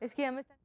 Es 0.00 0.14
que 0.14 0.22
ya 0.22 0.32
me 0.32 0.42
están... 0.42 0.63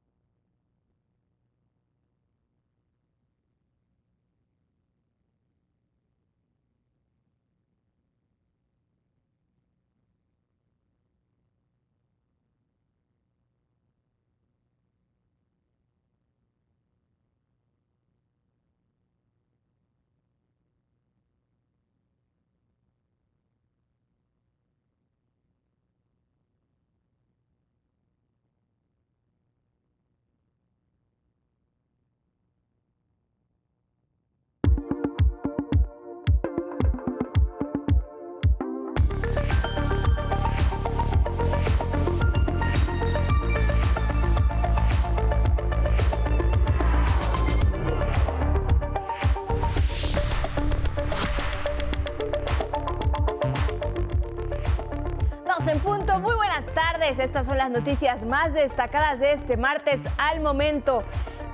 Estas 57.20 57.44
son 57.44 57.58
las 57.58 57.70
noticias 57.70 58.24
más 58.24 58.54
destacadas 58.54 59.20
de 59.20 59.32
este 59.32 59.58
martes 59.58 60.00
al 60.16 60.40
momento. 60.40 61.04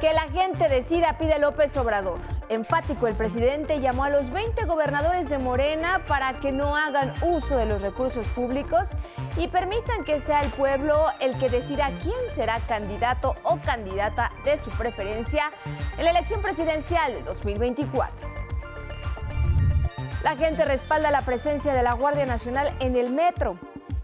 Que 0.01 0.13
la 0.13 0.23
gente 0.29 0.69
decida, 0.69 1.19
pide 1.19 1.41
López 1.41 1.77
Obrador. 1.77 2.21
Enfático, 2.49 3.09
el 3.09 3.15
presidente 3.15 3.81
llamó 3.81 4.05
a 4.05 4.11
los 4.11 4.31
20 4.31 4.65
gobernadores 4.67 5.29
de 5.29 5.39
Morena 5.39 6.03
para 6.07 6.35
que 6.35 6.53
no 6.53 6.77
hagan 6.77 7.13
uso 7.23 7.57
de 7.57 7.67
los 7.67 7.83
recursos 7.83 8.25
públicos 8.29 8.89
y 9.37 9.49
permitan 9.49 10.05
que 10.05 10.21
sea 10.21 10.43
el 10.45 10.51
pueblo 10.51 11.07
el 11.19 11.37
que 11.39 11.49
decida 11.49 11.89
quién 12.01 12.15
será 12.35 12.61
candidato 12.69 13.35
o 13.43 13.59
candidata 13.59 14.31
de 14.45 14.59
su 14.59 14.71
preferencia 14.71 15.51
en 15.99 16.05
la 16.05 16.11
elección 16.11 16.43
presidencial 16.43 17.13
de 17.13 17.23
2024. 17.23 18.29
La 20.23 20.37
gente 20.37 20.65
respalda 20.65 21.11
la 21.11 21.23
presencia 21.23 21.73
de 21.73 21.83
la 21.83 21.95
Guardia 21.95 22.27
Nacional 22.27 22.77
en 22.79 22.95
el 22.95 23.11
metro. 23.11 23.59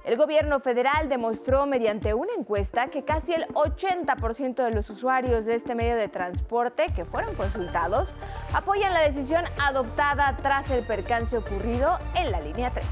El 0.04 0.16
gobierno 0.16 0.58
federal 0.58 1.08
demostró 1.08 1.64
mediante 1.64 2.12
una 2.12 2.32
encuesta 2.36 2.88
que 2.88 3.04
casi 3.04 3.34
el 3.34 3.46
80% 3.48 4.64
de 4.64 4.72
los 4.72 4.90
usuarios 4.90 5.46
de 5.46 5.54
este 5.54 5.76
medio 5.76 5.94
de 5.94 6.08
transporte 6.08 6.86
que 6.94 7.04
fueron 7.04 7.36
consultados 7.36 8.16
apoyan 8.52 8.94
la 8.94 9.02
decisión 9.02 9.44
adoptada 9.60 10.36
tras 10.42 10.68
el 10.70 10.84
percance 10.84 11.36
ocurrido 11.36 12.00
en 12.16 12.32
la 12.32 12.40
línea 12.40 12.70
3. 12.70 12.84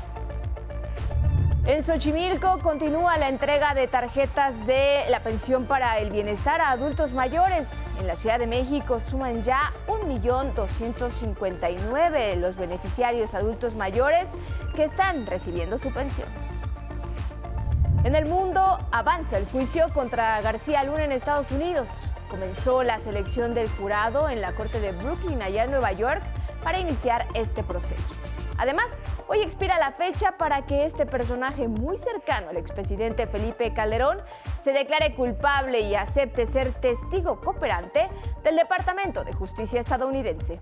En 1.66 1.82
Xochimilco 1.82 2.60
continúa 2.60 3.18
la 3.18 3.28
entrega 3.28 3.74
de 3.74 3.88
tarjetas 3.88 4.66
de 4.66 5.04
la 5.10 5.18
pensión 5.20 5.66
para 5.66 5.98
el 5.98 6.10
bienestar 6.10 6.60
a 6.60 6.70
adultos 6.70 7.12
mayores. 7.12 7.72
En 7.98 8.06
la 8.06 8.14
Ciudad 8.14 8.38
de 8.38 8.46
México 8.46 9.00
suman 9.00 9.42
ya 9.42 9.72
1.259.000 9.88 12.36
los 12.36 12.56
beneficiarios 12.56 13.34
adultos 13.34 13.74
mayores 13.74 14.30
que 14.74 14.84
están 14.84 15.26
recibiendo 15.26 15.76
su 15.76 15.92
pensión. 15.92 16.28
En 18.02 18.14
el 18.14 18.24
mundo 18.24 18.78
avanza 18.92 19.36
el 19.36 19.44
juicio 19.44 19.90
contra 19.92 20.40
García 20.40 20.82
Luna 20.84 21.04
en 21.04 21.12
Estados 21.12 21.50
Unidos. 21.50 21.86
Comenzó 22.30 22.82
la 22.82 22.98
selección 22.98 23.52
del 23.52 23.68
jurado 23.68 24.30
en 24.30 24.40
la 24.40 24.52
Corte 24.52 24.80
de 24.80 24.92
Brooklyn, 24.92 25.42
allá 25.42 25.64
en 25.64 25.70
Nueva 25.70 25.92
York, 25.92 26.22
para 26.64 26.78
iniciar 26.78 27.26
este 27.34 27.62
proceso. 27.62 28.14
Además, 28.56 28.98
hoy 29.28 29.40
expira 29.40 29.78
la 29.78 29.92
fecha 29.92 30.38
para 30.38 30.64
que 30.64 30.86
este 30.86 31.04
personaje 31.04 31.68
muy 31.68 31.98
cercano 31.98 32.48
al 32.48 32.56
expresidente 32.56 33.26
Felipe 33.26 33.74
Calderón 33.74 34.16
se 34.62 34.72
declare 34.72 35.14
culpable 35.14 35.80
y 35.80 35.94
acepte 35.94 36.46
ser 36.46 36.72
testigo 36.72 37.38
cooperante 37.42 38.08
del 38.42 38.56
Departamento 38.56 39.24
de 39.24 39.34
Justicia 39.34 39.78
estadounidense. 39.78 40.58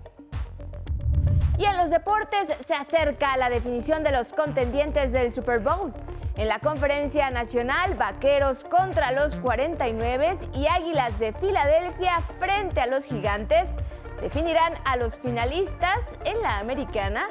Y 1.59 1.65
en 1.65 1.75
los 1.75 1.89
deportes 1.89 2.47
se 2.65 2.73
acerca 2.73 3.35
la 3.35 3.49
definición 3.49 4.01
de 4.01 4.13
los 4.13 4.31
contendientes 4.31 5.11
del 5.11 5.33
Super 5.33 5.59
Bowl. 5.59 5.91
En 6.37 6.47
la 6.47 6.59
conferencia 6.59 7.29
nacional, 7.31 7.95
Vaqueros 7.95 8.63
contra 8.63 9.11
los 9.11 9.35
49 9.35 10.37
y 10.53 10.67
Águilas 10.67 11.19
de 11.19 11.33
Filadelfia 11.33 12.21
frente 12.39 12.79
a 12.79 12.87
los 12.87 13.03
Gigantes 13.03 13.75
definirán 14.21 14.71
a 14.85 14.95
los 14.95 15.17
finalistas 15.17 15.99
en 16.23 16.41
la 16.41 16.59
americana. 16.59 17.27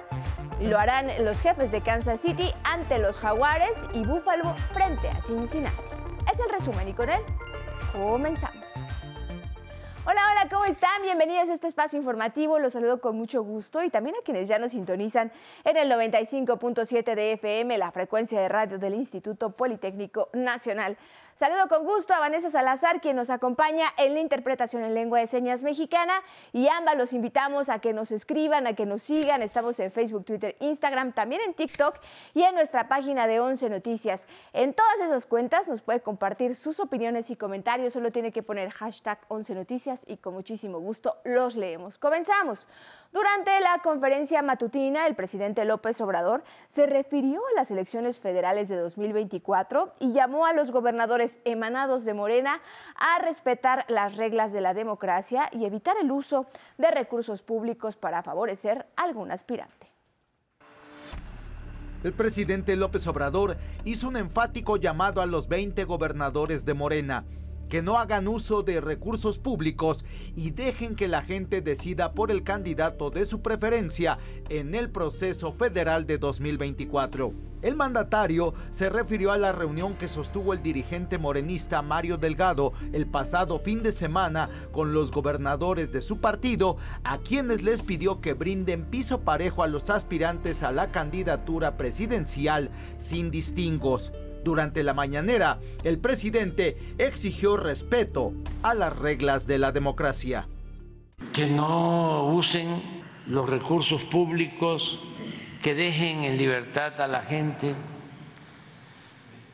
Lo 0.60 0.78
harán 0.78 1.08
los 1.24 1.40
jefes 1.40 1.72
de 1.72 1.80
Kansas 1.80 2.20
City 2.20 2.52
ante 2.64 2.98
los 2.98 3.16
Jaguares 3.16 3.78
y 3.94 4.02
Buffalo 4.02 4.54
frente 4.74 5.08
a 5.08 5.22
Cincinnati. 5.22 5.82
Es 6.30 6.38
el 6.38 6.52
resumen 6.52 6.86
y 6.86 6.92
con 6.92 7.08
él 7.08 7.22
comenzamos. 7.94 8.62
Hola, 10.10 10.22
hola, 10.30 10.48
¿cómo 10.48 10.64
están? 10.64 11.02
Bienvenidos 11.02 11.50
a 11.50 11.52
este 11.52 11.66
espacio 11.66 11.98
informativo. 11.98 12.58
Los 12.58 12.72
saludo 12.72 12.98
con 12.98 13.14
mucho 13.14 13.42
gusto 13.42 13.82
y 13.82 13.90
también 13.90 14.16
a 14.16 14.24
quienes 14.24 14.48
ya 14.48 14.58
nos 14.58 14.72
sintonizan 14.72 15.30
en 15.64 15.76
el 15.76 15.92
95.7 15.92 17.14
de 17.14 17.32
FM, 17.32 17.76
la 17.76 17.92
frecuencia 17.92 18.40
de 18.40 18.48
radio 18.48 18.78
del 18.78 18.94
Instituto 18.94 19.50
Politécnico 19.50 20.30
Nacional. 20.32 20.96
Saludo 21.38 21.68
con 21.68 21.84
gusto 21.84 22.12
a 22.14 22.18
Vanessa 22.18 22.50
Salazar, 22.50 23.00
quien 23.00 23.14
nos 23.14 23.30
acompaña 23.30 23.86
en 23.96 24.14
la 24.14 24.20
interpretación 24.20 24.82
en 24.82 24.92
lengua 24.92 25.20
de 25.20 25.28
señas 25.28 25.62
mexicana. 25.62 26.20
Y 26.52 26.66
ambas 26.66 26.96
los 26.96 27.12
invitamos 27.12 27.68
a 27.68 27.78
que 27.78 27.92
nos 27.92 28.10
escriban, 28.10 28.66
a 28.66 28.72
que 28.72 28.86
nos 28.86 29.04
sigan. 29.04 29.40
Estamos 29.40 29.78
en 29.78 29.92
Facebook, 29.92 30.24
Twitter, 30.24 30.56
Instagram, 30.58 31.12
también 31.12 31.40
en 31.46 31.54
TikTok 31.54 31.94
y 32.34 32.42
en 32.42 32.56
nuestra 32.56 32.88
página 32.88 33.28
de 33.28 33.38
11 33.38 33.70
Noticias. 33.70 34.26
En 34.52 34.74
todas 34.74 35.00
esas 35.00 35.26
cuentas 35.26 35.68
nos 35.68 35.80
puede 35.80 36.00
compartir 36.00 36.56
sus 36.56 36.80
opiniones 36.80 37.30
y 37.30 37.36
comentarios. 37.36 37.92
Solo 37.92 38.10
tiene 38.10 38.32
que 38.32 38.42
poner 38.42 38.70
hashtag 38.70 39.20
11 39.28 39.54
Noticias 39.54 40.02
y 40.08 40.16
con 40.16 40.34
muchísimo 40.34 40.80
gusto 40.80 41.18
los 41.22 41.54
leemos. 41.54 41.98
Comenzamos. 41.98 42.66
Durante 43.12 43.58
la 43.60 43.78
conferencia 43.78 44.42
matutina, 44.42 45.06
el 45.06 45.14
presidente 45.14 45.64
López 45.64 46.00
Obrador 46.00 46.42
se 46.68 46.84
refirió 46.86 47.40
a 47.46 47.54
las 47.54 47.70
elecciones 47.70 48.18
federales 48.18 48.68
de 48.68 48.76
2024 48.76 49.94
y 50.00 50.12
llamó 50.12 50.44
a 50.44 50.52
los 50.52 50.72
gobernadores 50.72 51.27
emanados 51.44 52.04
de 52.04 52.14
Morena 52.14 52.60
a 52.96 53.18
respetar 53.20 53.84
las 53.88 54.16
reglas 54.16 54.52
de 54.52 54.60
la 54.60 54.74
democracia 54.74 55.48
y 55.52 55.64
evitar 55.64 55.96
el 56.00 56.10
uso 56.10 56.46
de 56.76 56.90
recursos 56.90 57.42
públicos 57.42 57.96
para 57.96 58.22
favorecer 58.22 58.86
a 58.96 59.02
algún 59.02 59.30
aspirante. 59.30 59.88
El 62.04 62.12
presidente 62.12 62.76
López 62.76 63.06
Obrador 63.08 63.56
hizo 63.84 64.06
un 64.06 64.16
enfático 64.16 64.76
llamado 64.76 65.20
a 65.20 65.26
los 65.26 65.48
20 65.48 65.82
gobernadores 65.84 66.64
de 66.64 66.74
Morena 66.74 67.24
que 67.68 67.82
no 67.82 67.98
hagan 67.98 68.28
uso 68.28 68.62
de 68.62 68.80
recursos 68.80 69.38
públicos 69.38 70.04
y 70.36 70.50
dejen 70.50 70.96
que 70.96 71.08
la 71.08 71.22
gente 71.22 71.60
decida 71.60 72.12
por 72.12 72.30
el 72.30 72.42
candidato 72.42 73.10
de 73.10 73.26
su 73.26 73.40
preferencia 73.40 74.18
en 74.48 74.74
el 74.74 74.90
proceso 74.90 75.52
federal 75.52 76.06
de 76.06 76.18
2024. 76.18 77.48
El 77.60 77.74
mandatario 77.74 78.54
se 78.70 78.88
refirió 78.88 79.32
a 79.32 79.36
la 79.36 79.50
reunión 79.50 79.94
que 79.94 80.06
sostuvo 80.06 80.52
el 80.52 80.62
dirigente 80.62 81.18
morenista 81.18 81.82
Mario 81.82 82.16
Delgado 82.16 82.72
el 82.92 83.06
pasado 83.06 83.58
fin 83.58 83.82
de 83.82 83.90
semana 83.90 84.48
con 84.70 84.92
los 84.92 85.10
gobernadores 85.10 85.90
de 85.90 86.00
su 86.00 86.18
partido, 86.18 86.76
a 87.02 87.18
quienes 87.18 87.62
les 87.62 87.82
pidió 87.82 88.20
que 88.20 88.34
brinden 88.34 88.84
piso 88.84 89.22
parejo 89.22 89.64
a 89.64 89.66
los 89.66 89.90
aspirantes 89.90 90.62
a 90.62 90.70
la 90.70 90.92
candidatura 90.92 91.76
presidencial 91.76 92.70
sin 92.98 93.32
distingos. 93.32 94.12
Durante 94.48 94.82
la 94.82 94.94
mañanera, 94.94 95.58
el 95.84 95.98
presidente 95.98 96.78
exigió 96.96 97.58
respeto 97.58 98.32
a 98.62 98.72
las 98.72 98.96
reglas 98.96 99.46
de 99.46 99.58
la 99.58 99.72
democracia. 99.72 100.48
Que 101.34 101.48
no 101.48 102.24
usen 102.28 102.82
los 103.26 103.46
recursos 103.46 104.06
públicos, 104.06 105.00
que 105.62 105.74
dejen 105.74 106.24
en 106.24 106.38
libertad 106.38 106.98
a 106.98 107.06
la 107.06 107.20
gente, 107.20 107.74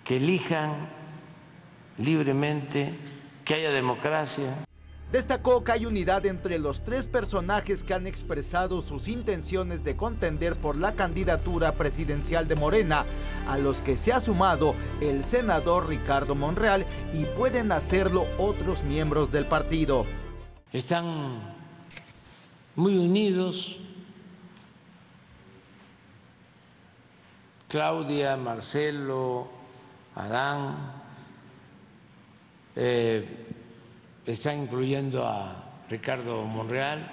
que 0.04 0.18
elijan 0.18 0.88
libremente, 1.98 2.94
que 3.44 3.54
haya 3.54 3.72
democracia. 3.72 4.64
Destacó 5.14 5.62
que 5.62 5.70
hay 5.70 5.86
unidad 5.86 6.26
entre 6.26 6.58
los 6.58 6.82
tres 6.82 7.06
personajes 7.06 7.84
que 7.84 7.94
han 7.94 8.08
expresado 8.08 8.82
sus 8.82 9.06
intenciones 9.06 9.84
de 9.84 9.94
contender 9.96 10.56
por 10.56 10.74
la 10.74 10.96
candidatura 10.96 11.76
presidencial 11.76 12.48
de 12.48 12.56
Morena, 12.56 13.06
a 13.46 13.56
los 13.56 13.80
que 13.80 13.96
se 13.96 14.12
ha 14.12 14.20
sumado 14.20 14.74
el 15.00 15.22
senador 15.22 15.86
Ricardo 15.86 16.34
Monreal 16.34 16.84
y 17.12 17.26
pueden 17.26 17.70
hacerlo 17.70 18.26
otros 18.38 18.82
miembros 18.82 19.30
del 19.30 19.46
partido. 19.46 20.04
Están 20.72 21.54
muy 22.74 22.98
unidos. 22.98 23.76
Claudia, 27.68 28.36
Marcelo, 28.36 29.46
Adán, 30.16 31.04
eh, 32.74 33.43
están 34.26 34.58
incluyendo 34.62 35.26
a 35.26 35.64
Ricardo 35.88 36.44
Monreal 36.44 37.10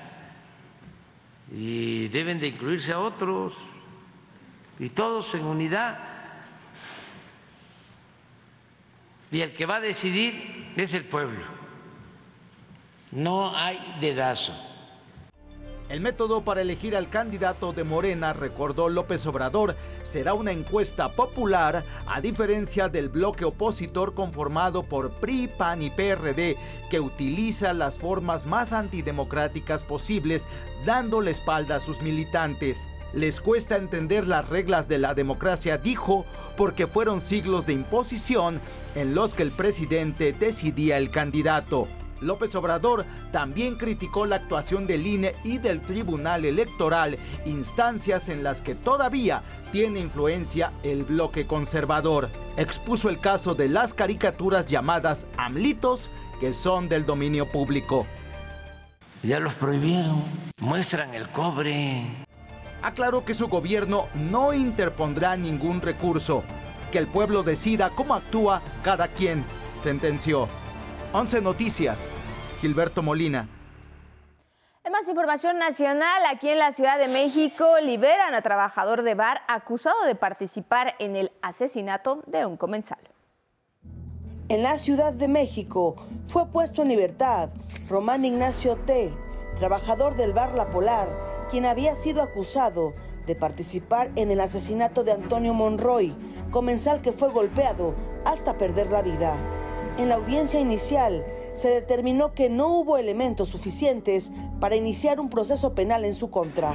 y 1.52 2.08
deben 2.08 2.40
de 2.40 2.48
incluirse 2.48 2.94
a 2.94 3.00
otros 3.00 3.58
y 4.80 4.90
todos 4.90 5.34
en 5.36 5.44
unidad. 5.44 6.00
Y 9.31 9.42
el 9.42 9.54
que 9.54 9.66
va 9.66 9.78
a 9.78 9.81
decidir 9.81 10.72
es 10.75 10.94
el 10.94 11.06
pueblo. 11.06 11.46
No 13.12 13.56
hay 13.56 13.98
dedazo. 14.00 14.70
El 15.91 15.99
método 15.99 16.45
para 16.45 16.61
elegir 16.61 16.95
al 16.95 17.09
candidato 17.09 17.73
de 17.73 17.83
Morena, 17.83 18.31
recordó 18.31 18.88
López 18.88 19.25
Obrador, 19.25 19.75
será 20.03 20.33
una 20.33 20.53
encuesta 20.53 21.11
popular, 21.11 21.83
a 22.07 22.21
diferencia 22.21 22.88
del 22.88 23.09
bloque 23.09 23.43
opositor 23.43 24.13
conformado 24.13 24.83
por 24.83 25.11
PRI, 25.11 25.49
PAN 25.49 25.81
y 25.81 25.89
PRD, 25.89 26.55
que 26.89 27.01
utiliza 27.01 27.73
las 27.73 27.95
formas 27.95 28.45
más 28.45 28.71
antidemocráticas 28.71 29.83
posibles, 29.83 30.47
dándole 30.85 31.31
espalda 31.31 31.75
a 31.75 31.81
sus 31.81 32.01
militantes. 32.01 32.88
Les 33.11 33.41
cuesta 33.41 33.75
entender 33.75 34.29
las 34.29 34.47
reglas 34.47 34.88
de 34.88 34.97
la 34.97 35.13
democracia, 35.13 35.77
dijo, 35.77 36.25
porque 36.55 36.88
fueron 36.88 37.19
siglos 37.19 37.65
de 37.65 37.73
imposición 37.73 38.61
en 38.95 39.13
los 39.13 39.33
que 39.33 39.43
el 39.43 39.51
presidente 39.51 40.31
decidía 40.31 40.97
el 40.97 41.11
candidato. 41.11 41.89
López 42.21 42.53
Obrador 42.56 43.06
también 43.31 43.75
criticó 43.75 44.25
la 44.25 44.38
actuación 44.38 44.88
del 44.88 45.06
INE 45.06 45.35
y 45.44 45.57
del 45.57 45.81
Tribunal 45.81 46.45
Electoral, 46.45 47.18
instancias 47.45 48.29
en 48.29 48.44
las 48.44 48.62
que 48.62 48.75
todavía 48.75 49.44
tiene 49.71 50.00
influencia 50.00 50.71
el 50.83 51.03
bloque 51.03 51.47
conservador. 51.47 52.29
Expuso 52.57 53.09
el 53.09 53.19
caso 53.19 53.56
de 53.56 53.69
las 53.69 53.94
caricaturas 53.94 54.68
llamadas 54.68 55.25
AMLITOS, 55.38 56.09
que 56.39 56.53
son 56.53 56.89
del 56.89 57.06
dominio 57.06 57.47
público. 57.47 58.06
Ya 59.24 59.39
los 59.39 59.53
prohibieron, 59.53 60.24
muestran 60.59 61.13
el 61.13 61.29
cobre. 61.29 62.25
Aclaró 62.81 63.24
que 63.24 63.35
su 63.35 63.47
gobierno 63.47 64.07
no 64.15 64.53
interpondrá 64.53 65.38
ningún 65.38 65.81
recurso, 65.81 66.44
que 66.91 66.97
el 66.97 67.07
pueblo 67.07 67.44
decida 67.44 67.91
cómo 67.95 68.15
actúa 68.15 68.62
cada 68.83 69.07
quien, 69.07 69.45
sentenció. 69.79 70.47
11 71.13 71.42
Noticias, 71.42 72.10
Gilberto 72.62 73.04
Molina. 73.04 73.50
En 74.86 74.94
más 74.94 75.10
información 75.10 75.60
nacional, 75.60 76.24
aquí 76.31 76.48
en 76.48 76.58
la 76.58 76.72
Ciudad 76.72 76.98
de 76.98 77.10
México 77.10 77.66
liberan 77.81 78.34
a 78.34 78.42
trabajador 78.42 79.04
de 79.04 79.13
bar 79.13 79.42
acusado 79.50 80.06
de 80.06 80.16
participar 80.16 80.96
en 81.00 81.18
el 81.18 81.34
asesinato 81.42 82.24
de 82.28 82.46
un 82.46 82.56
comensal. 82.56 83.00
En 84.48 84.63
la 84.63 84.78
Ciudad 84.78 85.12
de 85.12 85.28
México 85.28 85.98
fue 86.30 86.48
puesto 86.48 86.81
en 86.81 86.88
libertad 86.88 87.50
Román 87.90 88.24
Ignacio 88.24 88.78
T., 88.78 89.12
trabajador 89.60 90.16
del 90.16 90.31
bar 90.31 90.54
La 90.54 90.68
Polar, 90.68 91.10
quien 91.52 91.66
había 91.66 91.94
sido 91.96 92.24
acusado 92.24 92.94
de 93.28 93.36
participar 93.36 94.12
en 94.16 94.31
el 94.31 94.40
asesinato 94.40 95.04
de 95.04 95.12
Antonio 95.12 95.54
Monroy, 95.54 96.16
comensal 96.52 97.02
que 97.02 97.12
fue 97.12 97.30
golpeado 97.31 97.96
hasta 98.24 98.54
perder 98.54 98.90
la 98.90 99.02
vida. 99.02 99.36
En 100.01 100.09
la 100.09 100.15
audiencia 100.15 100.59
inicial 100.59 101.24
se 101.53 101.68
determinó 101.68 102.33
que 102.33 102.50
no 102.50 102.69
hubo 102.69 102.98
elementos 102.98 103.50
suficientes 103.50 104.31
para 104.59 104.75
iniciar 104.75 105.19
un 105.19 105.30
proceso 105.30 105.75
penal 105.75 106.06
en 106.06 106.15
su 106.15 106.31
contra. 106.31 106.74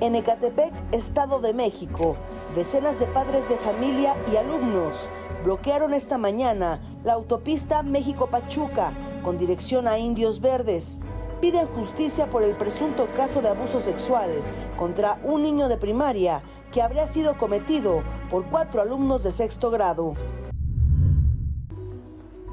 En 0.00 0.16
Ecatepec, 0.16 0.74
Estado 0.92 1.40
de 1.40 1.54
México, 1.54 2.14
decenas 2.54 3.00
de 3.00 3.06
padres 3.06 3.48
de 3.48 3.56
familia 3.56 4.14
y 4.30 4.36
alumnos 4.36 5.08
bloquearon 5.44 5.94
esta 5.94 6.18
mañana 6.18 6.82
la 7.04 7.14
autopista 7.14 7.82
México-Pachuca 7.82 8.92
con 9.22 9.38
dirección 9.38 9.88
a 9.88 9.96
Indios 9.96 10.42
Verdes. 10.42 11.00
Piden 11.40 11.68
justicia 11.68 12.28
por 12.28 12.42
el 12.42 12.52
presunto 12.52 13.08
caso 13.16 13.40
de 13.40 13.48
abuso 13.48 13.80
sexual 13.80 14.28
contra 14.76 15.18
un 15.24 15.42
niño 15.42 15.68
de 15.68 15.78
primaria 15.78 16.42
que 16.70 16.82
habría 16.82 17.06
sido 17.06 17.38
cometido 17.38 18.02
por 18.30 18.44
cuatro 18.44 18.82
alumnos 18.82 19.22
de 19.22 19.30
sexto 19.30 19.70
grado. 19.70 20.16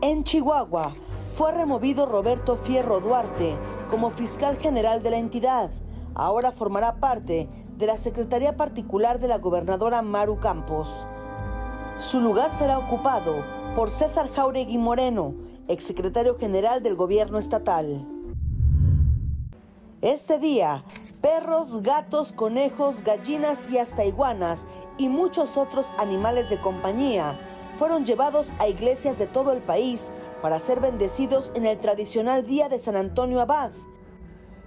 En 0.03 0.23
Chihuahua 0.23 0.91
fue 1.35 1.51
removido 1.51 2.07
Roberto 2.07 2.57
Fierro 2.57 3.01
Duarte 3.01 3.55
como 3.91 4.09
fiscal 4.09 4.57
general 4.57 5.03
de 5.03 5.11
la 5.11 5.17
entidad. 5.17 5.69
Ahora 6.15 6.51
formará 6.51 6.95
parte 6.95 7.47
de 7.77 7.85
la 7.85 7.99
Secretaría 7.99 8.57
Particular 8.57 9.19
de 9.19 9.27
la 9.27 9.37
gobernadora 9.37 10.01
Maru 10.01 10.39
Campos. 10.39 11.05
Su 11.99 12.19
lugar 12.19 12.51
será 12.51 12.79
ocupado 12.79 13.43
por 13.75 13.91
César 13.91 14.31
Jauregui 14.33 14.79
Moreno, 14.79 15.35
exsecretario 15.67 16.35
general 16.35 16.81
del 16.81 16.95
gobierno 16.95 17.37
estatal. 17.37 18.07
Este 20.01 20.39
día, 20.39 20.83
perros, 21.21 21.83
gatos, 21.83 22.33
conejos, 22.33 23.03
gallinas 23.03 23.69
y 23.69 23.77
hasta 23.77 24.03
iguanas 24.03 24.67
y 24.97 25.09
muchos 25.09 25.57
otros 25.57 25.93
animales 25.99 26.49
de 26.49 26.59
compañía 26.59 27.39
fueron 27.81 28.05
llevados 28.05 28.53
a 28.59 28.67
iglesias 28.67 29.17
de 29.17 29.25
todo 29.25 29.51
el 29.51 29.59
país 29.59 30.13
para 30.39 30.59
ser 30.59 30.79
bendecidos 30.81 31.51
en 31.55 31.65
el 31.65 31.79
tradicional 31.79 32.45
Día 32.45 32.69
de 32.69 32.77
San 32.77 32.95
Antonio 32.95 33.41
Abad. 33.41 33.71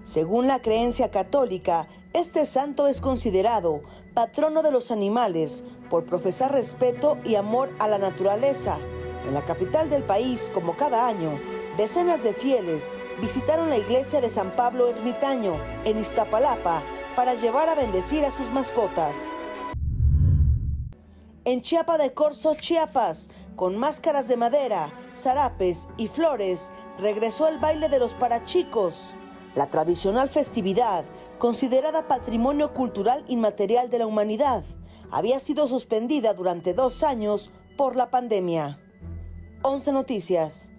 Según 0.02 0.48
la 0.48 0.60
creencia 0.60 1.12
católica, 1.12 1.86
este 2.12 2.44
santo 2.44 2.88
es 2.88 3.00
considerado 3.00 3.82
patrono 4.14 4.64
de 4.64 4.72
los 4.72 4.90
animales 4.90 5.62
por 5.90 6.06
profesar 6.06 6.50
respeto 6.50 7.16
y 7.24 7.36
amor 7.36 7.70
a 7.78 7.86
la 7.86 7.98
naturaleza. 7.98 8.78
En 9.28 9.32
la 9.32 9.44
capital 9.44 9.90
del 9.90 10.02
país, 10.02 10.50
como 10.52 10.76
cada 10.76 11.06
año, 11.06 11.38
decenas 11.76 12.24
de 12.24 12.34
fieles 12.34 12.90
visitaron 13.20 13.70
la 13.70 13.78
iglesia 13.78 14.20
de 14.20 14.28
San 14.28 14.56
Pablo 14.56 14.88
Ermitaño 14.88 15.52
en 15.84 16.00
Iztapalapa 16.00 16.82
para 17.14 17.34
llevar 17.34 17.68
a 17.68 17.76
bendecir 17.76 18.24
a 18.24 18.32
sus 18.32 18.50
mascotas 18.50 19.38
en 21.44 21.60
Chiapa 21.60 21.98
de 21.98 22.14
Corzo, 22.14 22.54
Chiapas, 22.54 23.28
con 23.54 23.76
máscaras 23.76 24.28
de 24.28 24.36
madera, 24.36 24.92
zarapes 25.14 25.88
y 25.98 26.08
flores, 26.08 26.70
regresó 26.98 27.48
el 27.48 27.58
baile 27.58 27.88
de 27.88 27.98
los 27.98 28.14
parachicos, 28.14 29.14
la 29.54 29.68
tradicional 29.68 30.30
festividad, 30.30 31.04
considerada 31.38 32.08
patrimonio 32.08 32.72
cultural 32.72 33.24
inmaterial 33.28 33.90
de 33.90 33.98
la 33.98 34.06
humanidad, 34.06 34.64
había 35.10 35.38
sido 35.38 35.68
suspendida 35.68 36.32
durante 36.32 36.72
dos 36.72 37.02
años 37.02 37.50
por 37.76 37.94
la 37.94 38.10
pandemia. 38.10 38.78
11 39.62 39.92
Noticias. 39.92 40.73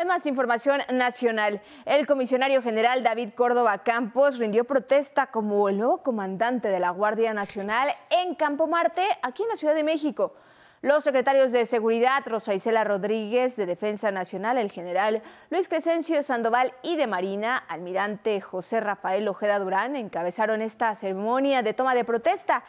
En 0.00 0.08
más 0.08 0.24
información 0.24 0.80
nacional, 0.90 1.60
el 1.84 2.06
comisionario 2.06 2.62
general 2.62 3.02
David 3.02 3.34
Córdoba 3.36 3.82
Campos 3.82 4.38
rindió 4.38 4.64
protesta 4.64 5.26
como 5.26 5.68
el 5.68 5.76
nuevo 5.76 6.02
comandante 6.02 6.68
de 6.68 6.80
la 6.80 6.88
Guardia 6.88 7.34
Nacional 7.34 7.90
en 8.08 8.34
Campo 8.34 8.66
Marte, 8.66 9.02
aquí 9.20 9.42
en 9.42 9.50
la 9.50 9.56
Ciudad 9.56 9.74
de 9.74 9.84
México. 9.84 10.32
Los 10.80 11.04
secretarios 11.04 11.52
de 11.52 11.66
Seguridad, 11.66 12.22
Rosa 12.24 12.54
Isela 12.54 12.82
Rodríguez, 12.82 13.56
de 13.56 13.66
Defensa 13.66 14.10
Nacional, 14.10 14.56
el 14.56 14.70
general 14.70 15.20
Luis 15.50 15.68
Crescencio 15.68 16.22
Sandoval 16.22 16.72
y 16.82 16.96
de 16.96 17.06
Marina, 17.06 17.58
almirante 17.68 18.40
José 18.40 18.80
Rafael 18.80 19.28
Ojeda 19.28 19.58
Durán, 19.58 19.96
encabezaron 19.96 20.62
esta 20.62 20.94
ceremonia 20.94 21.60
de 21.60 21.74
toma 21.74 21.94
de 21.94 22.06
protesta. 22.06 22.64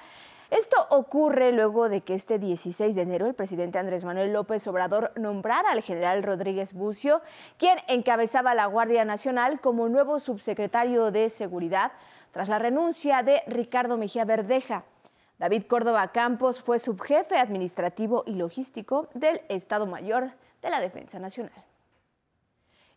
Esto 0.52 0.86
ocurre 0.90 1.54
luego 1.54 1.88
de 1.88 2.02
que 2.02 2.14
este 2.14 2.38
16 2.38 2.94
de 2.94 3.02
enero 3.02 3.26
el 3.26 3.34
presidente 3.34 3.80
Andrés 3.80 4.04
Manuel 4.04 4.34
López 4.34 4.68
Obrador 4.68 5.14
nombrara 5.16 5.72
al 5.72 5.82
general 5.82 6.24
Rodríguez 6.24 6.74
Bucio, 6.74 7.22
quien 7.58 7.78
encabezaba 7.88 8.54
la 8.54 8.66
Guardia 8.66 9.06
Nacional 9.06 9.62
como 9.62 9.88
nuevo 9.88 10.20
subsecretario 10.20 11.10
de 11.10 11.30
Seguridad 11.30 11.94
tras 12.32 12.50
la 12.50 12.60
renuncia 12.60 13.24
de 13.24 13.44
Ricardo 13.48 13.96
Mejía 13.96 14.26
Verdeja. 14.26 14.84
David 15.40 15.64
Córdoba 15.68 16.12
Campos 16.12 16.62
fue 16.62 16.80
subjefe 16.80 17.38
administrativo 17.38 18.24
y 18.28 18.34
logístico 18.34 19.08
del 19.14 19.40
Estado 19.48 19.86
Mayor 19.88 20.32
de 20.62 20.70
la 20.70 20.82
Defensa 20.82 21.18
Nacional. 21.18 21.71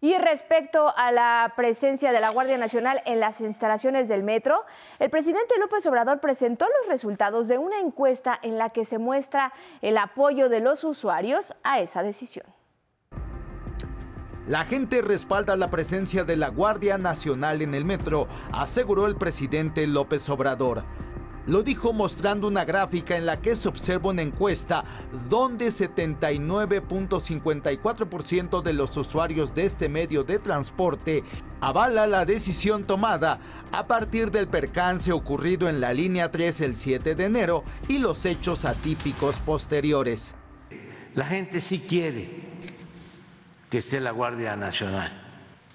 Y 0.05 0.19
respecto 0.19 0.93
a 0.99 1.13
la 1.13 1.55
presencia 1.57 2.13
de 2.13 2.21
la 2.21 2.29
Guardia 2.29 2.59
Nacional 2.59 3.01
en 3.07 3.21
las 3.21 3.41
instalaciones 3.41 4.07
del 4.07 4.23
metro, 4.23 4.67
el 4.99 5.09
presidente 5.09 5.55
López 5.59 5.87
Obrador 5.87 6.21
presentó 6.21 6.67
los 6.67 6.89
resultados 6.89 7.49
de 7.49 7.57
una 7.57 7.81
encuesta 7.81 8.39
en 8.43 8.59
la 8.59 8.69
que 8.69 8.85
se 8.85 8.99
muestra 8.99 9.55
el 9.81 9.97
apoyo 9.97 10.51
de 10.51 10.61
los 10.61 10.85
usuarios 10.85 11.55
a 11.63 11.81
esa 11.81 12.03
decisión. 12.03 12.45
La 14.47 14.67
gente 14.67 15.01
respalda 15.01 15.57
la 15.57 15.71
presencia 15.71 16.25
de 16.25 16.37
la 16.37 16.49
Guardia 16.49 16.99
Nacional 16.99 17.63
en 17.63 17.75
el 17.75 17.87
metro, 17.87 18.29
aseguró 18.53 19.07
el 19.07 19.17
presidente 19.17 19.87
López 19.87 20.29
Obrador. 20.29 20.85
Lo 21.47 21.63
dijo 21.63 21.93
mostrando 21.93 22.49
una 22.49 22.65
gráfica 22.65 23.17
en 23.17 23.27
la 23.27 23.43
que 23.43 23.55
se 23.55 23.69
observa 23.69 24.09
una 24.11 24.23
encuesta 24.23 24.83
donde 25.29 25.69
79.54% 25.69 28.63
de 28.63 28.73
los 28.73 28.97
usuarios 28.97 29.55
de 29.55 29.67
este 29.67 29.91
medio 29.91 30.25
de 30.25 30.39
transporte 30.39 31.23
avala 31.61 32.07
la 32.07 32.25
decisión 32.25 32.85
tomada 32.85 33.41
a 33.73 33.87
partir 33.87 34.31
del 34.31 34.49
percance 34.49 35.13
ocurrido 35.13 35.69
en 35.69 35.81
la 35.81 35.93
línea 35.93 36.31
3 36.31 36.63
el 36.63 36.77
7 36.77 37.15
de 37.15 37.25
enero 37.25 37.63
y 37.89 37.99
los 37.99 38.25
hechos 38.25 38.65
atípicos 38.65 39.39
posteriores. 39.41 40.35
la 41.15 41.27
gente 41.27 41.61
sí 41.61 41.81
quiere 41.81 42.55
que 43.69 43.77
esté 43.79 43.99
la 44.01 44.13
Guardia 44.13 44.57
Nacional 44.57 45.13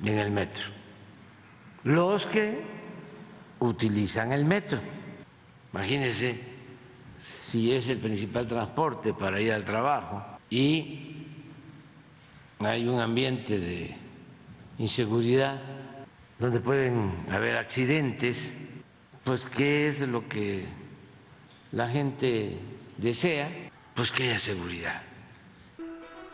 en 0.04 0.18
el 0.18 0.32
metro. 0.32 0.64
Los 1.84 2.26
que 2.26 2.64
utilizan 3.60 4.32
el 4.32 4.46
metro. 4.46 4.80
Imagínense 5.74 6.40
si 7.20 7.74
es 7.74 7.90
el 7.90 7.98
principal 7.98 8.48
transporte 8.48 9.14
para 9.14 9.40
ir 9.40 9.52
al 9.52 9.66
trabajo 9.66 10.24
y 10.50 11.26
hay 12.60 12.88
un 12.88 13.00
ambiente 13.00 13.60
de 13.60 13.96
inseguridad 14.78 15.62
donde 16.40 16.60
pueden 16.60 17.26
haber 17.30 17.58
accidentes, 17.58 18.54
pues 19.24 19.46
qué 19.46 19.88
es 19.88 20.00
lo 20.02 20.28
que 20.28 20.66
la 21.72 21.88
gente 21.90 22.58
desea, 22.98 23.52
pues 23.94 24.12
que 24.12 24.24
haya 24.24 24.40
seguridad. 24.40 25.09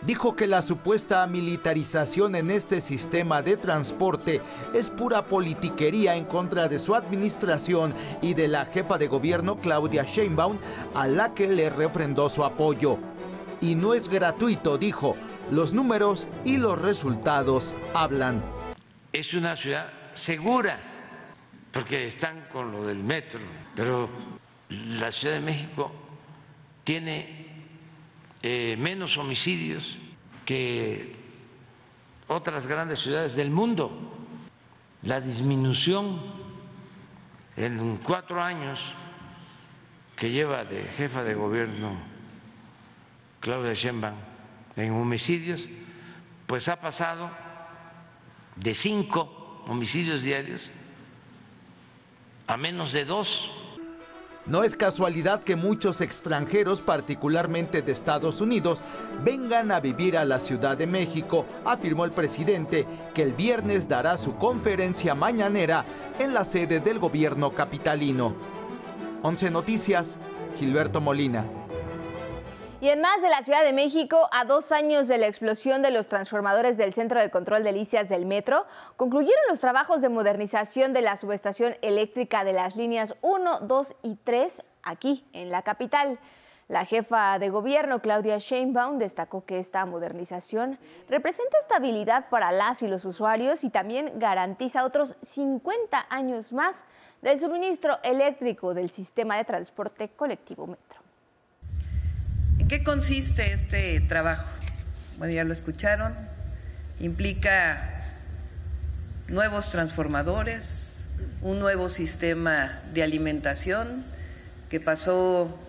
Dijo 0.02 0.36
que 0.36 0.46
la 0.46 0.62
supuesta 0.62 1.26
militarización 1.26 2.36
en 2.36 2.52
este 2.52 2.82
sistema 2.82 3.42
de 3.42 3.58
transporte 3.58 4.42
es 4.74 4.90
pura 4.90 5.26
politiquería 5.26 6.16
en 6.16 6.26
contra 6.26 6.68
de 6.68 6.80
su 6.80 6.96
administración 6.96 7.94
y 8.22 8.34
de 8.34 8.48
la 8.48 8.66
jefa 8.66 8.98
de 8.98 9.08
gobierno 9.08 9.58
Claudia 9.58 10.04
Sheinbaum, 10.04 10.58
a 10.94 11.08
la 11.08 11.34
que 11.34 11.48
le 11.48 11.70
refrendó 11.70 12.30
su 12.30 12.44
apoyo. 12.44 12.98
Y 13.62 13.76
no 13.76 13.94
es 13.94 14.10
gratuito, 14.10 14.78
dijo, 14.78 15.16
los 15.50 15.74
números 15.74 16.28
y 16.44 16.58
los 16.58 16.80
resultados 16.80 17.76
hablan. 17.94 18.44
Es 19.12 19.34
una 19.34 19.56
ciudad 19.56 19.92
segura, 20.14 20.78
porque 21.72 22.08
están 22.08 22.48
con 22.52 22.72
lo 22.72 22.86
del 22.86 23.04
metro, 23.04 23.40
pero 23.76 24.10
la 24.70 25.12
Ciudad 25.12 25.36
de 25.36 25.42
México 25.42 25.92
tiene 26.84 27.45
eh, 28.48 28.76
menos 28.78 29.18
homicidios 29.18 29.98
que 30.46 31.16
otras 32.28 32.68
grandes 32.68 33.00
ciudades 33.00 33.36
del 33.36 33.50
mundo. 33.50 33.92
La 35.02 35.20
disminución 35.20 36.22
en 37.58 37.98
cuatro 37.98 38.44
años 38.44 38.80
que 40.16 40.30
lleva 40.30 40.64
de 40.64 40.84
jefa 40.84 41.24
de 41.24 41.34
gobierno 41.34 41.98
Claudia 43.40 43.74
Sheinbaum 43.74 44.14
en 44.76 44.92
homicidios, 44.92 45.68
pues 46.46 46.68
ha 46.68 46.80
pasado 46.80 47.32
de 48.58 48.76
cinco 48.76 49.64
homicidios 49.66 50.22
diarios 50.22 50.70
a 52.46 52.58
menos 52.58 52.94
de 52.94 53.06
dos. 53.06 53.50
No 54.48 54.64
es 54.64 54.76
casualidad 54.76 55.44
que 55.44 55.56
muchos 55.56 56.02
extranjeros, 56.02 56.84
particularmente 56.84 57.82
de 57.82 57.92
Estados 57.92 58.42
Unidos, 58.42 58.82
vengan 59.24 59.72
a 59.72 59.80
vivir 59.80 60.16
a 60.18 60.24
la 60.24 60.40
Ciudad 60.40 60.78
de 60.78 60.86
México, 60.86 61.48
afirmó 61.66 62.06
el 62.06 62.12
presidente, 62.12 62.86
que 63.16 63.24
el 63.24 63.34
viernes 63.34 63.88
dará 63.88 64.18
su 64.18 64.36
conferencia 64.36 65.16
mañanera 65.16 65.84
en 66.20 66.36
la 66.36 66.46
sede 66.46 66.80
del 66.80 67.00
gobierno 67.00 67.56
capitalino. 67.56 68.36
11 69.24 69.50
Noticias, 69.50 70.20
Gilberto 70.60 71.02
Molina. 71.02 71.65
Y 72.86 72.90
en 72.90 73.02
más 73.02 73.20
de 73.20 73.30
la 73.30 73.42
Ciudad 73.42 73.64
de 73.64 73.74
México, 73.74 74.30
a 74.32 74.46
dos 74.46 74.72
años 74.72 75.08
de 75.08 75.18
la 75.18 75.26
explosión 75.26 75.82
de 75.82 75.90
los 75.90 76.08
transformadores 76.08 76.78
del 76.78 76.94
Centro 76.94 77.20
de 77.20 77.32
Control 77.32 77.64
de 77.64 77.72
Licias 77.72 78.08
del 78.10 78.28
Metro, 78.28 78.68
concluyeron 78.96 79.42
los 79.50 79.60
trabajos 79.60 80.04
de 80.04 80.10
modernización 80.10 80.94
de 80.94 81.02
la 81.02 81.18
subestación 81.18 81.78
eléctrica 81.82 82.44
de 82.44 82.54
las 82.54 82.76
líneas 82.76 83.16
1, 83.22 83.62
2 83.62 83.96
y 84.04 84.18
3 84.24 84.62
aquí 84.84 85.26
en 85.34 85.50
la 85.50 85.64
capital. 85.64 86.20
La 86.68 86.86
jefa 86.86 87.40
de 87.40 87.50
gobierno, 87.50 88.04
Claudia 88.04 88.38
Sheinbaum, 88.38 89.00
destacó 89.00 89.46
que 89.46 89.58
esta 89.58 89.84
modernización 89.88 90.78
representa 91.10 91.58
estabilidad 91.58 92.30
para 92.30 92.52
las 92.52 92.84
y 92.84 92.88
los 92.88 93.04
usuarios 93.06 93.64
y 93.64 93.72
también 93.72 94.20
garantiza 94.20 94.86
otros 94.86 95.16
50 95.24 96.06
años 96.08 96.54
más 96.54 96.86
del 97.24 97.40
suministro 97.40 97.98
eléctrico 98.04 98.76
del 98.76 98.92
sistema 98.92 99.38
de 99.38 99.46
transporte 99.46 100.10
colectivo 100.10 100.68
Metro. 100.68 101.05
¿En 102.66 102.70
qué 102.70 102.84
consiste 102.84 103.54
este 103.54 104.02
trabajo? 104.02 104.50
Bueno, 105.20 105.32
ya 105.32 105.44
lo 105.44 105.54
escucharon. 105.54 106.16
Implica 107.00 108.08
nuevos 109.28 109.70
transformadores, 109.70 110.88
un 111.44 111.60
nuevo 111.60 111.90
sistema 111.90 112.82
de 112.92 113.04
alimentación 113.04 114.04
que 114.68 114.80
pasó 114.80 115.60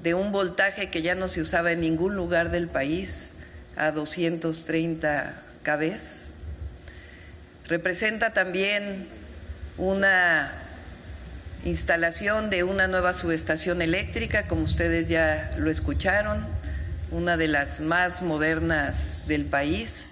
de 0.00 0.14
un 0.14 0.30
voltaje 0.30 0.90
que 0.90 1.02
ya 1.02 1.16
no 1.16 1.26
se 1.26 1.40
usaba 1.40 1.72
en 1.72 1.80
ningún 1.80 2.14
lugar 2.14 2.52
del 2.52 2.68
país 2.68 3.30
a 3.74 3.90
230 3.90 5.34
kV. 5.64 5.98
Representa 7.66 8.32
también 8.32 9.08
una 9.76 10.52
instalación 11.64 12.50
de 12.50 12.62
una 12.62 12.88
nueva 12.88 13.14
subestación 13.14 13.80
eléctrica, 13.80 14.46
como 14.46 14.64
ustedes 14.64 15.08
ya 15.08 15.54
lo 15.56 15.70
escucharon, 15.70 16.46
una 17.10 17.36
de 17.36 17.48
las 17.48 17.80
más 17.80 18.22
modernas 18.22 19.26
del 19.26 19.46
país. 19.46 20.10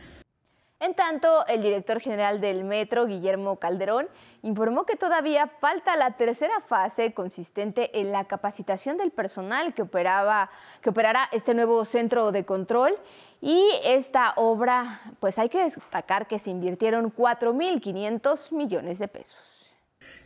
En 0.81 0.95
tanto, 0.95 1.47
el 1.47 1.63
director 1.63 2.01
general 2.01 2.41
del 2.41 2.65
Metro, 2.65 3.07
Guillermo 3.07 3.57
Calderón, 3.57 4.09
informó 4.43 4.85
que 4.85 4.97
todavía 4.97 5.47
falta 5.61 5.95
la 5.95 6.17
tercera 6.17 6.61
fase 6.61 7.13
consistente 7.13 8.01
en 8.01 8.11
la 8.11 8.25
capacitación 8.25 8.97
del 8.97 9.13
personal 9.13 9.75
que, 9.75 9.83
operaba, 9.83 10.51
que 10.81 10.91
operará 10.91 11.29
este 11.31 11.55
nuevo 11.55 11.85
centro 11.85 12.33
de 12.33 12.45
control. 12.45 12.99
Y 13.41 13.65
esta 13.85 14.33
obra, 14.35 15.03
pues 15.21 15.39
hay 15.39 15.49
que 15.49 15.63
destacar 15.63 16.27
que 16.27 16.41
se 16.41 16.51
invirtieron 16.51 17.15
4.500 17.15 18.51
millones 18.51 18.99
de 18.99 19.07
pesos 19.07 19.52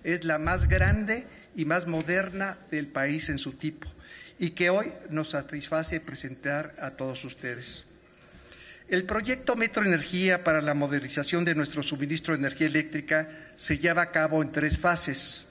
es 0.07 0.25
la 0.25 0.39
más 0.39 0.69
grande 0.69 1.27
y 1.57 1.65
más 1.65 1.89
moderna 1.89 2.57
del 2.71 2.87
país 2.87 3.29
en 3.29 3.39
su 3.39 3.55
tipo 3.55 3.89
y 4.39 4.51
que 4.51 4.71
hoy 4.71 4.93
nos 5.11 5.31
satisface 5.31 5.99
presentar 6.01 6.75
a 6.79 6.93
todos 6.93 7.25
ustedes. 7.25 7.85
El 8.89 9.03
proyecto 9.03 9.57
Metro 9.57 9.85
Energía 9.85 10.45
para 10.45 10.63
la 10.63 10.75
modernización 10.75 11.45
de 11.45 11.57
nuestro 11.57 11.83
suministro 11.83 12.35
de 12.35 12.39
energía 12.39 12.69
eléctrica 12.69 13.29
se 13.57 13.79
lleva 13.79 14.03
a 14.03 14.13
cabo 14.13 14.43
en 14.43 14.53
tres 14.53 14.79
fases, 14.79 15.47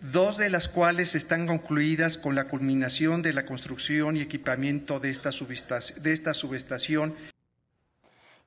dos 0.00 0.38
de 0.38 0.48
las 0.48 0.70
cuales 0.70 1.14
están 1.14 1.46
concluidas 1.46 2.16
con 2.16 2.34
la 2.34 2.44
culminación 2.44 3.20
de 3.20 3.34
la 3.34 3.44
construcción 3.44 4.16
y 4.16 4.22
equipamiento 4.22 5.00
de 5.00 5.10
esta, 5.10 5.32
subestación 6.32 7.14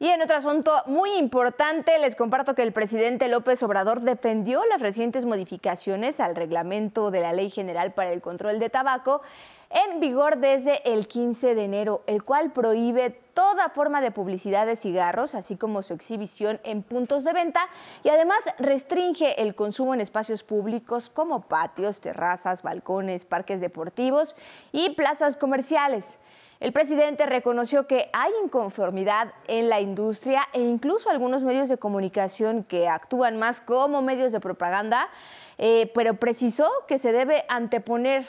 y 0.01 0.07
en 0.07 0.21
otro 0.21 0.37
asunto 0.37 0.71
muy 0.85 1.11
importante, 1.17 1.99
les 1.99 2.15
comparto 2.15 2.55
que 2.55 2.61
el 2.61 2.71
presidente 2.71 3.27
López 3.27 3.61
Obrador 3.63 3.99
defendió 3.99 4.63
las 4.65 4.81
recientes 4.81 5.25
modificaciones 5.25 6.21
al 6.21 6.37
reglamento 6.37 7.11
de 7.11 7.19
la 7.19 7.33
Ley 7.33 7.49
General 7.49 7.93
para 7.93 8.13
el 8.13 8.21
Control 8.21 8.59
de 8.59 8.69
Tabaco 8.69 9.21
en 9.69 9.99
vigor 9.99 10.37
desde 10.37 10.89
el 10.89 11.09
15 11.09 11.53
de 11.53 11.65
enero, 11.65 12.01
el 12.07 12.23
cual 12.23 12.53
prohíbe 12.53 13.09
toda 13.33 13.67
forma 13.69 13.99
de 13.99 14.11
publicidad 14.11 14.65
de 14.65 14.77
cigarros, 14.77 15.35
así 15.35 15.57
como 15.57 15.83
su 15.83 15.93
exhibición 15.93 16.61
en 16.63 16.81
puntos 16.81 17.25
de 17.25 17.33
venta, 17.33 17.67
y 18.01 18.09
además 18.09 18.39
restringe 18.57 19.41
el 19.41 19.53
consumo 19.53 19.93
en 19.93 19.99
espacios 19.99 20.43
públicos 20.43 21.09
como 21.09 21.41
patios, 21.41 21.99
terrazas, 21.99 22.63
balcones, 22.63 23.25
parques 23.25 23.59
deportivos 23.59 24.35
y 24.71 24.91
plazas 24.91 25.35
comerciales. 25.35 26.19
El 26.59 26.73
presidente 26.73 27.25
reconoció 27.25 27.87
que 27.87 28.09
hay 28.11 28.31
inconformidad 28.43 29.33
en 29.47 29.69
la 29.69 29.79
industria 29.79 30.47
e 30.51 30.61
incluso 30.61 31.09
algunos 31.09 31.43
medios 31.43 31.69
de 31.69 31.77
comunicación 31.77 32.65
que 32.65 32.89
actúan 32.89 33.37
más 33.37 33.61
como 33.61 34.01
medios 34.01 34.33
de 34.33 34.41
propaganda, 34.41 35.09
eh, 35.57 35.89
pero 35.95 36.15
precisó 36.15 36.69
que 36.85 36.99
se 36.99 37.13
debe 37.13 37.45
anteponer 37.47 38.25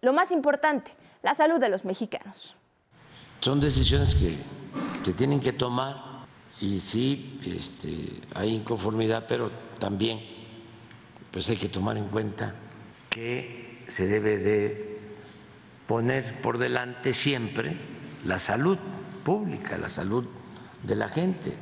lo 0.00 0.12
más 0.12 0.30
importante, 0.30 0.92
la 1.24 1.34
salud 1.34 1.58
de 1.58 1.70
los 1.70 1.84
mexicanos. 1.84 2.54
Son 3.40 3.60
decisiones 3.60 4.14
que 4.14 4.36
se 5.02 5.12
tienen 5.12 5.40
que 5.40 5.52
tomar 5.52 5.96
y 6.60 6.78
sí 6.78 7.40
este, 7.44 8.20
hay 8.34 8.54
inconformidad, 8.54 9.24
pero 9.26 9.50
también 9.80 10.20
pues 11.32 11.48
hay 11.48 11.56
que 11.56 11.68
tomar 11.68 11.96
en 11.96 12.06
cuenta 12.06 12.54
que 13.10 13.82
se 13.88 14.06
debe 14.06 14.38
de 14.38 14.91
poner 15.92 16.40
por 16.40 16.56
delante 16.56 17.12
siempre 17.12 17.76
la 18.24 18.38
salud 18.38 18.78
pública, 19.22 19.76
la 19.76 19.90
salud 19.90 20.26
de 20.82 20.96
la 20.96 21.06
gente. 21.06 21.52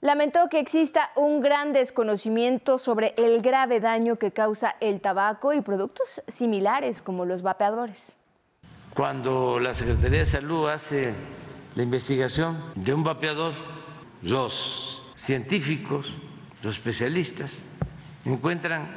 Lamentó 0.00 0.48
que 0.48 0.58
exista 0.58 1.12
un 1.14 1.40
gran 1.40 1.72
desconocimiento 1.72 2.78
sobre 2.78 3.14
el 3.16 3.40
grave 3.40 3.78
daño 3.78 4.16
que 4.16 4.32
causa 4.32 4.74
el 4.80 5.00
tabaco 5.00 5.52
y 5.52 5.60
productos 5.60 6.20
similares 6.26 7.02
como 7.02 7.24
los 7.24 7.42
vapeadores. 7.42 8.16
Cuando 8.94 9.60
la 9.60 9.74
Secretaría 9.74 10.18
de 10.18 10.26
Salud 10.26 10.68
hace 10.68 11.14
la 11.76 11.84
investigación 11.84 12.60
de 12.74 12.92
un 12.92 13.04
vapeador, 13.04 13.52
los 14.22 15.04
científicos, 15.14 16.16
los 16.64 16.74
especialistas, 16.74 17.60
encuentran 18.24 18.88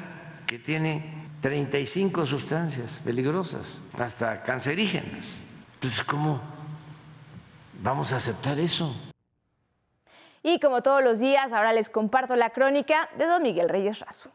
que 0.48 0.58
tiene 0.58 1.21
35 1.42 2.26
sustancias 2.26 3.02
peligrosas, 3.04 3.82
hasta 3.98 4.42
cancerígenas. 4.44 5.40
Entonces, 5.74 6.04
¿cómo 6.04 6.40
vamos 7.82 8.14
a 8.14 8.18
aceptar 8.18 8.60
eso. 8.60 8.96
Y 10.44 10.60
como 10.60 10.82
todos 10.82 11.04
los 11.04 11.20
días, 11.20 11.54
ahora 11.54 11.74
les 11.74 11.90
comparto 11.90 12.36
la 12.36 12.50
crónica 12.52 13.10
de 13.18 13.26
don 13.26 13.44
Miguel 13.44 13.70
Reyes 13.70 14.00
Razo. 14.00 14.32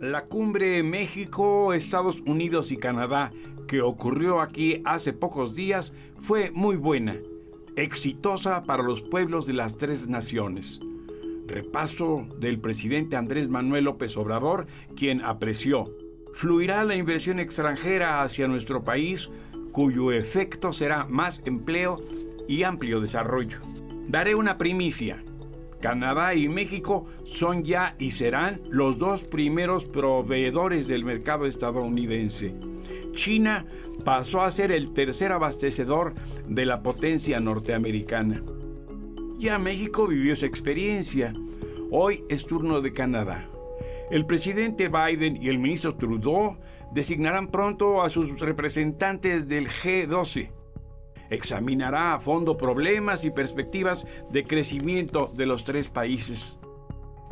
La 0.00 0.24
cumbre 0.24 0.82
México, 0.82 1.72
Estados 1.72 2.20
Unidos 2.26 2.70
y 2.72 2.76
Canadá 2.76 3.32
que 3.66 3.80
ocurrió 3.80 4.40
aquí 4.40 4.82
hace 4.84 5.12
pocos 5.12 5.56
días 5.56 5.92
fue 6.20 6.50
muy 6.52 6.76
buena, 6.76 7.16
exitosa 7.74 8.62
para 8.62 8.82
los 8.82 9.02
pueblos 9.02 9.46
de 9.46 9.54
las 9.54 9.76
tres 9.76 10.06
naciones. 10.06 10.78
Repaso 11.46 12.26
del 12.38 12.58
presidente 12.58 13.16
Andrés 13.16 13.48
Manuel 13.48 13.84
López 13.84 14.16
Obrador, 14.16 14.66
quien 14.96 15.20
apreció, 15.22 15.94
fluirá 16.34 16.84
la 16.84 16.96
inversión 16.96 17.38
extranjera 17.38 18.22
hacia 18.22 18.48
nuestro 18.48 18.82
país, 18.84 19.30
cuyo 19.70 20.10
efecto 20.12 20.72
será 20.72 21.04
más 21.04 21.42
empleo 21.46 22.00
y 22.48 22.64
amplio 22.64 23.00
desarrollo. 23.00 23.60
Daré 24.08 24.34
una 24.34 24.58
primicia. 24.58 25.22
Canadá 25.80 26.34
y 26.34 26.48
México 26.48 27.06
son 27.24 27.62
ya 27.62 27.94
y 27.98 28.12
serán 28.12 28.60
los 28.70 28.98
dos 28.98 29.24
primeros 29.24 29.84
proveedores 29.84 30.88
del 30.88 31.04
mercado 31.04 31.46
estadounidense. 31.46 32.54
China 33.12 33.66
pasó 34.04 34.42
a 34.42 34.50
ser 34.50 34.72
el 34.72 34.92
tercer 34.92 35.32
abastecedor 35.32 36.14
de 36.46 36.66
la 36.66 36.82
potencia 36.82 37.40
norteamericana. 37.40 38.42
Ya 39.38 39.58
México 39.58 40.06
vivió 40.06 40.32
esa 40.32 40.46
experiencia. 40.46 41.34
Hoy 41.90 42.24
es 42.30 42.46
turno 42.46 42.80
de 42.80 42.94
Canadá. 42.94 43.46
El 44.10 44.24
presidente 44.24 44.88
Biden 44.88 45.36
y 45.36 45.48
el 45.48 45.58
ministro 45.58 45.94
Trudeau 45.94 46.56
designarán 46.92 47.48
pronto 47.48 48.02
a 48.02 48.08
sus 48.08 48.40
representantes 48.40 49.46
del 49.46 49.68
G12. 49.68 50.52
Examinará 51.28 52.14
a 52.14 52.20
fondo 52.20 52.56
problemas 52.56 53.26
y 53.26 53.30
perspectivas 53.30 54.06
de 54.30 54.44
crecimiento 54.44 55.30
de 55.34 55.44
los 55.44 55.64
tres 55.64 55.90
países. 55.90 56.58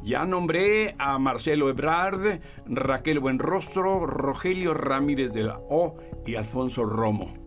Ya 0.02 0.26
nombré 0.26 0.94
a 0.98 1.18
Marcelo 1.18 1.70
Ebrard, 1.70 2.40
Raquel 2.66 3.18
Buenrostro, 3.18 4.04
Rogelio 4.04 4.74
Ramírez 4.74 5.32
de 5.32 5.44
la 5.44 5.58
O 5.70 5.96
y 6.26 6.34
Alfonso 6.34 6.84
Romo. 6.84 7.43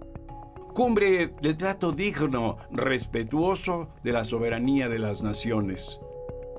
Cumbre 0.78 1.34
del 1.42 1.58
trato 1.58 1.92
digno, 1.92 2.60
respetuoso 2.70 3.90
de 4.04 4.14
la 4.14 4.24
soberanía 4.24 4.88
de 4.88 5.00
las 5.00 5.24
naciones. 5.24 6.00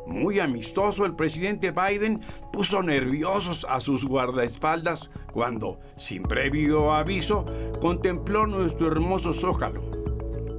Muy 0.08 0.40
amistoso, 0.40 1.06
el 1.06 1.14
presidente 1.14 1.70
Biden 1.70 2.22
puso 2.52 2.82
nerviosos 2.82 3.64
a 3.70 3.78
sus 3.78 4.04
guardaespaldas 4.04 5.08
cuando, 5.32 5.78
sin 5.96 6.24
previo 6.24 6.92
aviso, 6.92 7.46
contempló 7.80 8.48
nuestro 8.48 8.88
hermoso 8.88 9.32
zócalo 9.32 9.98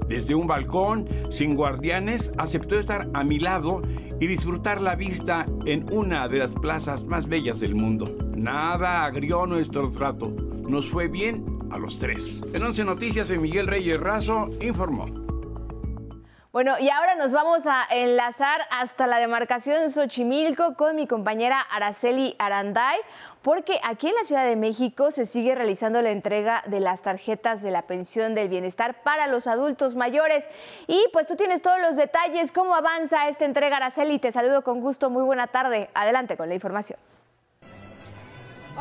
desde 0.08 0.36
un 0.36 0.48
balcón, 0.48 1.08
sin 1.30 1.54
guardianes, 1.54 2.32
aceptó 2.38 2.80
estar 2.80 3.10
a 3.14 3.24
mi 3.26 3.40
lado 3.40 3.82
y 4.22 4.26
disfrutar 4.26 4.80
la 4.80 4.96
vista 4.96 5.46
en 5.66 5.86
una 5.92 6.30
de 6.30 6.40
las 6.40 6.56
plazas 6.56 7.04
más 7.04 7.28
bellas 7.28 7.60
del 7.60 7.76
mundo. 7.76 8.18
Nada 8.36 9.04
agrió 9.04 9.46
nuestro 9.46 9.92
trato. 9.92 10.30
Nos 10.68 10.90
fue 10.90 11.10
bien 11.10 11.59
a 11.72 11.78
los 11.78 11.98
tres. 11.98 12.42
En 12.54 12.64
11 12.64 12.84
Noticias, 12.86 13.30
Miguel 13.32 13.68
Reyes 13.68 14.00
Razo 14.00 14.50
informó. 14.62 15.30
Bueno, 16.52 16.80
y 16.80 16.90
ahora 16.90 17.14
nos 17.14 17.32
vamos 17.32 17.68
a 17.68 17.86
enlazar 17.92 18.62
hasta 18.72 19.06
la 19.06 19.20
demarcación 19.20 19.92
Xochimilco 19.92 20.74
con 20.74 20.96
mi 20.96 21.06
compañera 21.06 21.62
Araceli 21.62 22.36
Aranday, 22.40 22.98
porque 23.44 23.80
aquí 23.84 24.08
en 24.08 24.16
la 24.16 24.24
Ciudad 24.24 24.46
de 24.46 24.56
México 24.56 25.12
se 25.12 25.28
sigue 25.28 25.54
realizando 25.54 26.02
la 26.02 26.10
entrega 26.10 26.64
de 26.66 26.80
las 26.80 27.04
tarjetas 27.04 27.62
de 27.62 27.70
la 27.70 27.84
pensión 27.84 28.34
del 28.34 28.50
bienestar 28.50 29.04
para 29.04 29.28
los 29.28 29.46
adultos 29.46 29.94
mayores. 29.94 30.50
Y 30.88 31.00
pues 31.14 31.28
tú 31.28 31.36
tienes 31.36 31.62
todos 31.62 31.80
los 31.82 31.96
detalles, 31.96 32.52
cómo 32.52 32.74
avanza 32.74 33.30
esta 33.30 33.46
entrega, 33.46 33.78
Araceli. 33.78 34.18
Te 34.18 34.32
saludo 34.32 34.64
con 34.64 34.82
gusto, 34.82 35.12
muy 35.12 35.22
buena 35.22 35.46
tarde. 35.46 35.92
Adelante 35.94 36.36
con 36.36 36.50
la 36.50 36.56
información. 36.56 36.98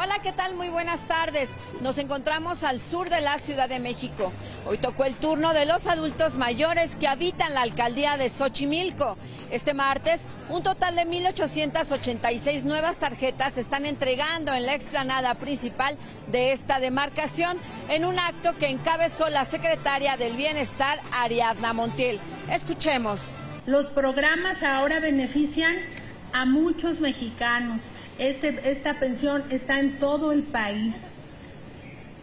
Hola, 0.01 0.21
¿qué 0.23 0.31
tal? 0.31 0.55
Muy 0.55 0.69
buenas 0.69 1.07
tardes. 1.09 1.51
Nos 1.81 1.99
encontramos 1.99 2.63
al 2.63 2.81
sur 2.81 3.11
de 3.11 3.21
la 3.21 3.37
Ciudad 3.41 3.69
de 3.69 3.81
México. 3.81 4.33
Hoy 4.65 4.79
tocó 4.79 5.05
el 5.05 5.17
turno 5.17 5.53
de 5.53 5.67
los 5.67 5.89
adultos 5.89 6.37
mayores 6.37 6.95
que 6.95 7.09
habitan 7.09 7.53
la 7.53 7.63
alcaldía 7.63 8.17
de 8.17 8.31
Xochimilco. 8.31 9.17
Este 9.51 9.75
martes, 9.75 10.29
un 10.51 10.63
total 10.63 10.95
de 10.95 11.05
1.886 11.05 12.63
nuevas 12.63 12.99
tarjetas 12.99 13.55
se 13.55 13.61
están 13.61 13.87
entregando 13.87 14.55
en 14.55 14.67
la 14.67 14.77
explanada 14.77 15.35
principal 15.35 15.99
de 16.29 16.53
esta 16.53 16.79
demarcación 16.79 17.59
en 17.89 18.05
un 18.05 18.21
acto 18.21 18.57
que 18.57 18.69
encabezó 18.69 19.29
la 19.29 19.45
secretaria 19.45 20.17
del 20.17 20.37
Bienestar, 20.37 21.01
Ariadna 21.11 21.73
Montiel. 21.73 22.21
Escuchemos. 22.53 23.37
Los 23.67 23.89
programas 23.89 24.63
ahora 24.63 25.01
benefician 25.01 25.75
a 26.33 26.45
muchos 26.45 27.01
mexicanos 27.01 27.81
este, 28.19 28.71
esta 28.71 28.99
pensión 28.99 29.45
está 29.51 29.81
en 29.81 29.99
todo 29.99 30.33
el 30.33 30.43
país. 30.43 31.07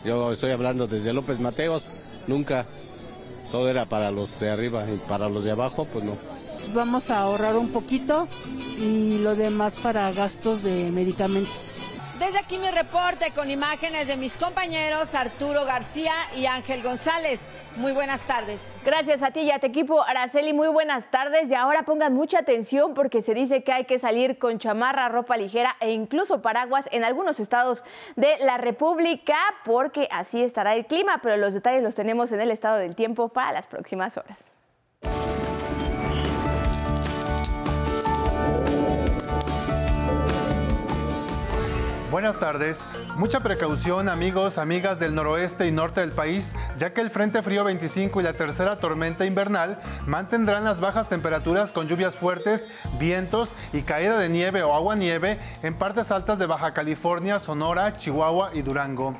Yo 0.06 0.32
estoy 0.32 0.52
hablando 0.52 0.88
desde 0.88 1.14
López 1.14 1.40
Mateos, 1.40 1.84
nunca. 2.28 2.66
Todo 3.52 3.70
era 3.70 3.86
para 3.86 4.12
los 4.12 4.40
de 4.40 4.50
arriba 4.50 4.86
y 4.90 4.98
para 5.08 5.28
los 5.28 5.44
de 5.44 5.52
abajo, 5.52 5.86
pues 5.92 6.06
no. 6.06 6.18
Vamos 6.74 7.10
a 7.10 7.20
ahorrar 7.20 7.58
un 7.58 7.70
poquito 7.70 8.28
y 8.80 9.18
lo 9.20 9.36
demás 9.36 9.76
para 9.82 10.12
gastos 10.12 10.64
de 10.64 10.92
medicamentos. 10.92 11.79
Desde 12.20 12.38
aquí 12.38 12.58
mi 12.58 12.70
reporte 12.70 13.32
con 13.34 13.50
imágenes 13.50 14.08
de 14.08 14.18
mis 14.18 14.36
compañeros 14.36 15.16
Arturo 15.16 15.64
García 15.64 16.12
y 16.36 16.48
Ángel 16.48 16.84
González. 16.84 17.50
Muy 17.78 17.94
buenas 17.94 18.28
tardes. 18.28 18.76
Gracias 18.84 19.24
a 19.24 19.32
ti 19.32 19.40
y 19.40 19.52
a 19.52 19.60
tu 19.60 19.68
equipo, 19.68 20.04
Araceli. 20.04 20.52
Muy 20.52 20.68
buenas 20.68 21.10
tardes. 21.10 21.50
Y 21.50 21.56
ahora 21.56 21.84
pongan 21.84 22.14
mucha 22.14 22.40
atención 22.40 22.94
porque 22.94 23.22
se 23.22 23.34
dice 23.34 23.64
que 23.64 23.72
hay 23.72 23.86
que 23.86 24.00
salir 24.00 24.38
con 24.38 24.60
chamarra, 24.60 25.08
ropa 25.08 25.38
ligera 25.38 25.78
e 25.80 25.94
incluso 25.94 26.42
paraguas 26.42 26.90
en 26.92 27.06
algunos 27.06 27.40
estados 27.40 27.86
de 28.18 28.38
la 28.40 28.58
República 28.58 29.38
porque 29.64 30.10
así 30.12 30.44
estará 30.44 30.76
el 30.76 30.88
clima. 30.88 31.22
Pero 31.24 31.38
los 31.38 31.54
detalles 31.54 31.84
los 31.84 31.96
tenemos 31.96 32.34
en 32.34 32.42
el 32.42 32.52
estado 32.52 32.80
del 32.80 32.96
tiempo 32.96 33.30
para 33.30 33.54
las 33.54 33.66
próximas 33.66 34.18
horas. 34.18 34.49
Buenas 42.12 42.39
tardes. 42.39 42.80
Mucha 43.17 43.41
precaución 43.41 44.10
amigos, 44.10 44.58
amigas 44.58 45.00
del 45.00 45.13
noroeste 45.13 45.67
y 45.67 45.72
norte 45.72 46.02
del 46.02 46.12
país, 46.12 46.52
ya 46.80 46.91
que 46.91 47.02
el 47.02 47.12
Frente 47.12 47.43
Frío 47.43 47.63
25 47.63 48.19
y 48.19 48.24
la 48.24 48.34
tercera 48.34 48.80
tormenta 48.80 49.28
invernal 49.28 49.78
mantendrán 50.08 50.63
las 50.63 50.80
bajas 50.80 51.08
temperaturas 51.08 51.72
con 51.72 51.88
lluvias 51.88 52.15
fuertes, 52.15 52.67
vientos 53.00 53.52
y 53.74 53.84
caída 53.84 54.17
de 54.17 54.28
nieve 54.28 54.63
o 54.63 54.74
agua 54.74 54.95
nieve 54.95 55.38
en 55.62 55.76
partes 55.76 56.10
altas 56.10 56.39
de 56.39 56.48
Baja 56.48 56.74
California, 56.74 57.38
Sonora, 57.38 57.95
Chihuahua 57.95 58.56
y 58.56 58.63
Durango. 58.63 59.15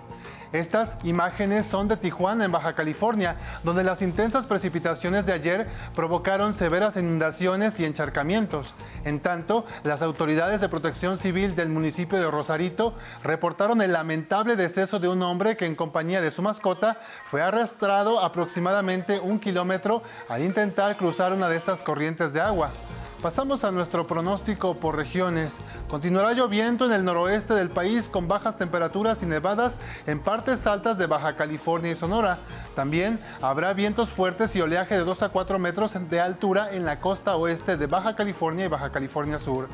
Estas 0.52 0.96
imágenes 1.04 1.68
son 1.68 1.88
de 1.88 1.98
Tijuana, 1.98 2.46
en 2.46 2.52
Baja 2.52 2.74
California, 2.74 3.36
donde 3.64 3.84
las 3.84 4.02
intensas 4.02 4.48
precipitaciones 4.48 5.26
de 5.26 5.34
ayer 5.34 5.68
provocaron 5.96 6.54
severas 6.54 6.98
inundaciones 6.98 7.80
y 7.80 7.86
encharcamientos. 7.86 8.74
En 9.06 9.20
tanto, 9.20 9.66
las 9.84 10.02
autoridades 10.02 10.60
de 10.60 10.70
protección 10.70 11.18
civil 11.18 11.56
del 11.56 11.70
municipio 11.70 12.20
de 12.20 12.32
Rosarito 12.32 12.96
reportaron 13.24 13.82
el 13.82 13.94
lamentable 13.94 14.56
deceso 14.56 15.00
de 15.00 15.08
un 15.08 15.22
hombre 15.22 15.56
que 15.56 15.68
en 15.68 15.76
compañía 15.76 16.20
de 16.20 16.32
su 16.32 16.42
mascota 16.42 16.98
fue 17.26 17.42
arrastrado 17.42 18.20
aproximadamente 18.20 19.20
un 19.20 19.40
kilómetro 19.40 20.02
al 20.30 20.44
intentar 20.44 20.96
cruzar 20.98 21.34
una 21.34 21.48
de 21.48 21.58
estas 21.58 21.80
corrientes 21.80 22.34
de 22.34 22.42
agua. 22.42 22.70
Pasamos 23.22 23.66
a 23.66 23.72
nuestro 23.72 24.08
pronóstico 24.08 24.76
por 24.76 24.96
regiones. 24.96 25.58
Continuará 25.90 26.34
lloviendo 26.34 26.86
en 26.86 26.92
el 26.92 27.04
noroeste 27.04 27.56
del 27.56 27.70
país 27.70 28.08
con 28.08 28.28
bajas 28.28 28.58
temperaturas 28.58 29.24
y 29.24 29.26
nevadas 29.26 29.74
en 30.06 30.20
partes 30.20 30.68
altas 30.68 31.00
de 31.00 31.08
Baja 31.08 31.36
California 31.36 31.92
y 31.92 31.96
Sonora. 31.96 32.38
También 32.76 33.20
habrá 33.42 33.74
vientos 33.74 34.10
fuertes 34.10 34.56
y 34.56 34.62
oleaje 34.62 34.94
de 34.94 35.04
2 35.04 35.24
a 35.24 35.30
4 35.30 35.58
metros 35.58 35.94
de 36.08 36.20
altura 36.20 36.72
en 36.74 36.86
la 36.86 37.00
costa 37.00 37.36
oeste 37.38 37.76
de 37.76 37.88
Baja 37.88 38.16
California 38.16 38.66
y 38.66 38.68
Baja 38.68 38.92
California 38.92 39.40
Sur. 39.40 39.68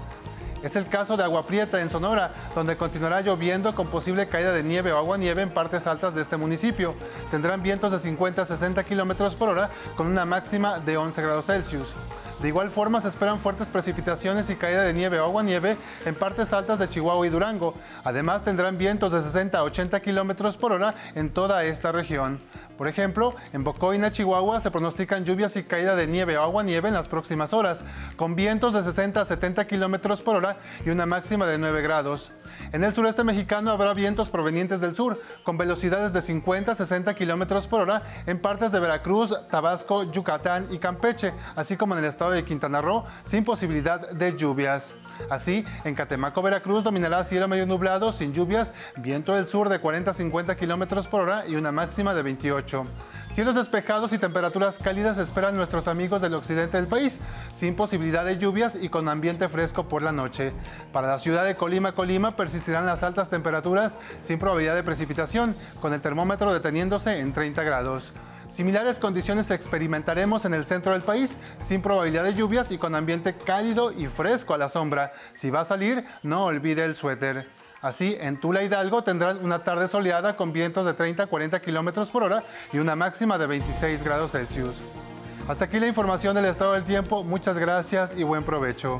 Es 0.63 0.77
el 0.77 0.87
caso 0.87 1.17
de 1.17 1.23
Agua 1.25 1.45
Prieta 1.45 1.81
en 1.81 1.89
Sonora, 1.89 2.31
donde 2.55 2.77
continuará 2.77 3.19
lloviendo 3.19 3.75
con 3.75 3.87
posible 3.87 4.25
caída 4.27 4.53
de 4.53 4.63
nieve 4.63 4.93
o 4.93 4.97
agua 4.97 5.17
nieve 5.17 5.41
en 5.41 5.49
partes 5.49 5.85
altas 5.85 6.15
de 6.15 6.21
este 6.21 6.37
municipio. 6.37 6.95
Tendrán 7.29 7.61
vientos 7.61 7.91
de 7.91 7.99
50 7.99 8.41
a 8.41 8.45
60 8.45 8.85
kilómetros 8.85 9.35
por 9.35 9.49
hora 9.49 9.69
con 9.97 10.07
una 10.07 10.25
máxima 10.25 10.79
de 10.79 10.95
11 10.95 11.21
grados 11.21 11.45
Celsius. 11.45 12.24
De 12.41 12.49
igual 12.49 12.69
forma 12.69 12.99
se 12.99 13.07
esperan 13.07 13.39
fuertes 13.39 13.67
precipitaciones 13.67 14.49
y 14.49 14.55
caída 14.55 14.83
de 14.83 14.93
nieve 14.93 15.19
o 15.19 15.23
agua 15.23 15.41
nieve 15.41 15.77
en 16.05 16.15
partes 16.15 16.51
altas 16.51 16.79
de 16.79 16.89
Chihuahua 16.89 17.25
y 17.25 17.29
Durango. 17.29 17.73
Además 18.03 18.43
tendrán 18.43 18.77
vientos 18.77 19.13
de 19.13 19.21
60 19.21 19.57
a 19.57 19.63
80 19.63 19.99
kilómetros 20.01 20.57
por 20.57 20.73
hora 20.73 20.93
en 21.15 21.29
toda 21.29 21.63
esta 21.63 21.91
región. 21.91 22.41
Por 22.77 22.89
ejemplo, 22.89 23.33
en 23.53 23.63
Bocoina, 23.63 24.11
Chihuahua, 24.11 24.59
se 24.59 24.69
pronostican 24.69 25.23
lluvias 25.23 25.55
y 25.55 25.63
caída 25.63 25.95
de 25.95 26.07
nieve 26.07 26.37
o 26.37 26.43
agua 26.43 26.61
nieve 26.61 26.89
en 26.89 26.93
las 26.93 27.07
próximas 27.07 27.53
horas, 27.53 27.83
con 28.17 28.35
vientos 28.35 28.73
de 28.73 28.83
60 28.83 29.21
a 29.21 29.25
70 29.25 29.65
kilómetros 29.65 30.21
por 30.21 30.35
hora 30.35 30.57
y 30.85 30.89
una 30.89 31.05
máxima 31.05 31.45
de 31.45 31.57
9 31.57 31.81
grados. 31.81 32.31
En 32.71 32.83
el 32.83 32.93
sureste 32.93 33.23
mexicano 33.23 33.71
habrá 33.71 33.93
vientos 33.93 34.29
provenientes 34.29 34.81
del 34.81 34.95
sur, 34.95 35.19
con 35.43 35.57
velocidades 35.57 36.13
de 36.13 36.21
50 36.21 36.71
a 36.71 36.75
60 36.75 37.13
kilómetros 37.15 37.67
por 37.67 37.81
hora 37.81 38.03
en 38.25 38.39
partes 38.39 38.71
de 38.71 38.79
Veracruz, 38.79 39.33
Tabasco, 39.49 40.03
Yucatán 40.11 40.67
y 40.71 40.77
Campeche, 40.77 41.33
así 41.55 41.77
como 41.77 41.93
en 41.93 42.03
el 42.03 42.09
estado 42.09 42.31
de 42.31 42.43
Quintana 42.43 42.81
Roo, 42.81 43.05
sin 43.23 43.43
posibilidad 43.43 44.09
de 44.11 44.35
lluvias. 44.37 44.95
Así, 45.29 45.63
en 45.83 45.95
Catemaco, 45.95 46.41
Veracruz, 46.41 46.83
dominará 46.83 47.23
cielo 47.23 47.47
medio 47.47 47.65
nublado, 47.65 48.11
sin 48.11 48.33
lluvias, 48.33 48.73
viento 48.97 49.33
del 49.33 49.47
sur 49.47 49.69
de 49.69 49.79
40 49.79 50.11
a 50.11 50.13
50 50.13 50.57
kilómetros 50.57 51.07
por 51.07 51.21
hora 51.21 51.47
y 51.47 51.55
una 51.55 51.71
máxima 51.71 52.13
de 52.13 52.21
28. 52.21 52.85
Cielos 53.31 53.55
despejados 53.55 54.13
y 54.13 54.17
temperaturas 54.17 54.77
cálidas 54.81 55.17
esperan 55.17 55.57
nuestros 55.57 55.89
amigos 55.89 56.21
del 56.21 56.35
occidente 56.35 56.77
del 56.77 56.87
país, 56.87 57.19
sin 57.57 57.75
posibilidad 57.75 58.25
de 58.25 58.37
lluvias 58.37 58.75
y 58.75 58.89
con 58.89 59.07
ambiente 59.09 59.47
fresco 59.49 59.87
por 59.87 60.01
la 60.01 60.11
noche. 60.11 60.53
Para 60.91 61.07
la 61.07 61.19
ciudad 61.19 61.45
de 61.45 61.55
Colima, 61.55 61.93
Colima 61.93 62.35
persistirán 62.35 62.85
las 62.85 63.03
altas 63.03 63.29
temperaturas 63.29 63.97
sin 64.21 64.39
probabilidad 64.39 64.75
de 64.75 64.83
precipitación, 64.83 65.55
con 65.81 65.93
el 65.93 66.01
termómetro 66.01 66.53
deteniéndose 66.53 67.19
en 67.19 67.33
30 67.33 67.63
grados. 67.63 68.13
Similares 68.49 68.97
condiciones 68.97 69.51
experimentaremos 69.51 70.45
en 70.45 70.53
el 70.53 70.65
centro 70.65 70.93
del 70.93 71.01
país, 71.01 71.37
sin 71.65 71.81
probabilidad 71.81 72.23
de 72.23 72.35
lluvias 72.35 72.71
y 72.71 72.77
con 72.77 72.95
ambiente 72.95 73.35
cálido 73.35 73.91
y 73.91 74.07
fresco 74.07 74.53
a 74.53 74.57
la 74.57 74.69
sombra. 74.69 75.13
Si 75.33 75.49
va 75.49 75.61
a 75.61 75.65
salir, 75.65 76.05
no 76.23 76.45
olvide 76.45 76.85
el 76.85 76.95
suéter. 76.95 77.49
Así, 77.81 78.17
en 78.19 78.39
Tula 78.39 78.63
Hidalgo 78.63 79.03
tendrán 79.03 79.43
una 79.43 79.63
tarde 79.63 79.87
soleada 79.87 80.35
con 80.35 80.53
vientos 80.53 80.85
de 80.85 80.93
30 80.93 81.23
a 81.23 81.27
40 81.27 81.61
kilómetros 81.61 82.09
por 82.09 82.23
hora 82.23 82.43
y 82.71 82.79
una 82.79 82.95
máxima 82.95 83.37
de 83.37 83.47
26 83.47 84.03
grados 84.03 84.31
Celsius. 84.31 85.04
Hasta 85.47 85.65
aquí 85.65 85.79
la 85.79 85.87
información 85.87 86.35
del 86.35 86.45
estado 86.45 86.73
del 86.73 86.85
tiempo. 86.85 87.23
Muchas 87.23 87.57
gracias 87.57 88.17
y 88.17 88.23
buen 88.23 88.43
provecho. 88.43 88.99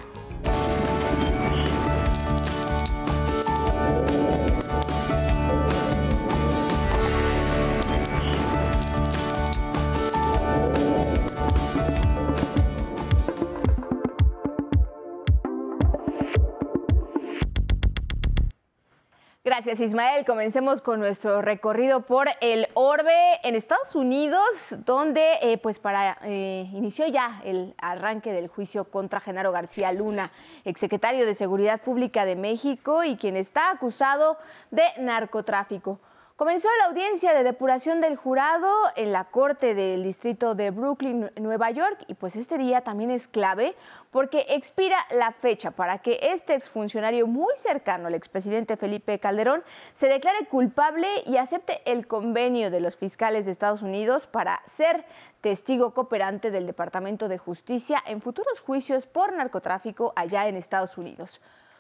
Gracias 19.46 19.80
Ismael. 19.80 20.26
Comencemos 20.26 20.82
con 20.82 21.00
nuestro 21.00 21.40
recorrido 21.44 22.02
por 22.02 22.28
el 22.42 22.68
Orbe 22.74 23.40
en 23.44 23.54
Estados 23.54 23.94
Unidos, 23.94 24.76
donde 24.88 25.38
eh, 25.40 25.60
pues 25.60 25.78
para 25.78 26.18
eh, 26.24 26.68
inició 26.74 27.06
ya 27.06 27.44
el 27.46 27.76
arranque 27.78 28.34
del 28.34 28.48
juicio 28.48 28.86
contra 28.86 29.20
Genaro 29.20 29.52
García 29.52 29.92
Luna, 29.92 30.32
exsecretario 30.64 31.28
de 31.28 31.36
Seguridad 31.36 31.80
Pública 31.80 32.26
de 32.26 32.36
México 32.36 33.04
y 33.04 33.18
quien 33.18 33.38
está 33.38 33.70
acusado 33.70 34.40
de 34.72 34.82
narcotráfico. 34.98 36.00
Comenzó 36.38 36.68
la 36.80 36.88
audiencia 36.88 37.34
de 37.34 37.46
depuración 37.46 38.02
del 38.02 38.18
jurado 38.18 38.70
en 38.98 39.14
la 39.14 39.24
Corte 39.24 39.74
del 39.74 40.04
Distrito 40.04 40.54
de 40.54 40.70
Brooklyn, 40.70 41.32
Nueva 41.40 41.72
York, 41.72 42.04
y 42.08 42.14
pues 42.16 42.36
este 42.36 42.58
día 42.58 42.82
también 42.82 43.10
es 43.10 43.30
clave 43.30 43.74
porque 44.12 44.46
expira 44.50 44.98
la 45.12 45.32
fecha 45.32 45.72
para 45.72 46.00
que 46.00 46.20
este 46.22 46.54
exfuncionario 46.54 47.26
muy 47.26 47.56
cercano 47.56 48.08
al 48.08 48.16
expresidente 48.16 48.76
Felipe 48.76 49.18
Calderón 49.18 49.64
se 49.94 50.10
declare 50.10 50.46
culpable 50.48 51.08
y 51.26 51.38
acepte 51.38 51.82
el 51.90 52.06
convenio 52.06 52.70
de 52.70 52.82
los 52.82 52.98
fiscales 52.98 53.46
de 53.46 53.52
Estados 53.52 53.82
Unidos 53.82 54.28
para 54.28 54.62
ser 54.68 55.06
testigo 55.40 55.94
cooperante 55.94 56.52
del 56.52 56.68
Departamento 56.68 57.30
de 57.30 57.38
Justicia 57.38 58.04
en 58.06 58.20
futuros 58.20 58.60
juicios 58.60 59.08
por 59.08 59.32
narcotráfico 59.32 60.12
allá 60.18 60.50
en 60.50 60.58
Estados 60.58 60.98
Unidos. 60.98 61.40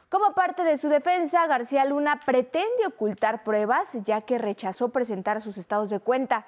Como 0.10 0.34
parte 0.34 0.64
de 0.64 0.78
su 0.78 0.88
defensa, 0.88 1.48
García 1.48 1.84
Luna 1.84 2.22
pretende 2.26 2.86
ocultar 2.86 3.44
pruebas 3.44 3.98
ya 4.04 4.22
que 4.22 4.38
rechazó 4.38 4.90
presentar 4.90 5.42
sus 5.42 5.58
estados 5.58 5.90
de 5.90 6.00
cuenta. 6.00 6.46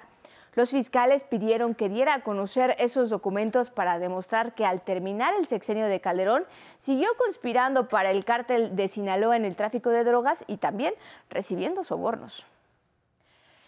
Los 0.54 0.70
fiscales 0.70 1.24
pidieron 1.24 1.74
que 1.74 1.88
diera 1.88 2.14
a 2.14 2.22
conocer 2.22 2.76
esos 2.78 3.10
documentos 3.10 3.70
para 3.70 3.98
demostrar 3.98 4.54
que 4.54 4.64
al 4.64 4.82
terminar 4.82 5.34
el 5.38 5.46
sexenio 5.46 5.86
de 5.86 6.00
Calderón 6.00 6.46
siguió 6.78 7.08
conspirando 7.18 7.88
para 7.88 8.10
el 8.10 8.24
cártel 8.24 8.74
de 8.74 8.88
Sinaloa 8.88 9.36
en 9.36 9.44
el 9.44 9.56
tráfico 9.56 9.90
de 9.90 10.04
drogas 10.04 10.44
y 10.46 10.56
también 10.56 10.94
recibiendo 11.28 11.82
sobornos. 11.82 12.46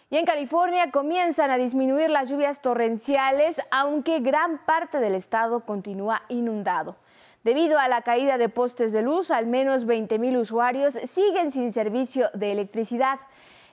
Y 0.09 0.17
en 0.17 0.25
California 0.25 0.91
comienzan 0.91 1.51
a 1.51 1.57
disminuir 1.57 2.09
las 2.09 2.29
lluvias 2.29 2.61
torrenciales, 2.61 3.61
aunque 3.71 4.19
gran 4.19 4.57
parte 4.65 4.99
del 4.99 5.15
estado 5.15 5.61
continúa 5.65 6.23
inundado. 6.27 6.97
Debido 7.43 7.79
a 7.79 7.87
la 7.87 8.03
caída 8.03 8.37
de 8.37 8.49
postes 8.49 8.91
de 8.91 9.01
luz, 9.01 9.31
al 9.31 9.47
menos 9.47 9.87
20.000 9.87 10.39
usuarios 10.39 10.93
siguen 11.09 11.49
sin 11.49 11.71
servicio 11.71 12.29
de 12.35 12.51
electricidad. 12.51 13.19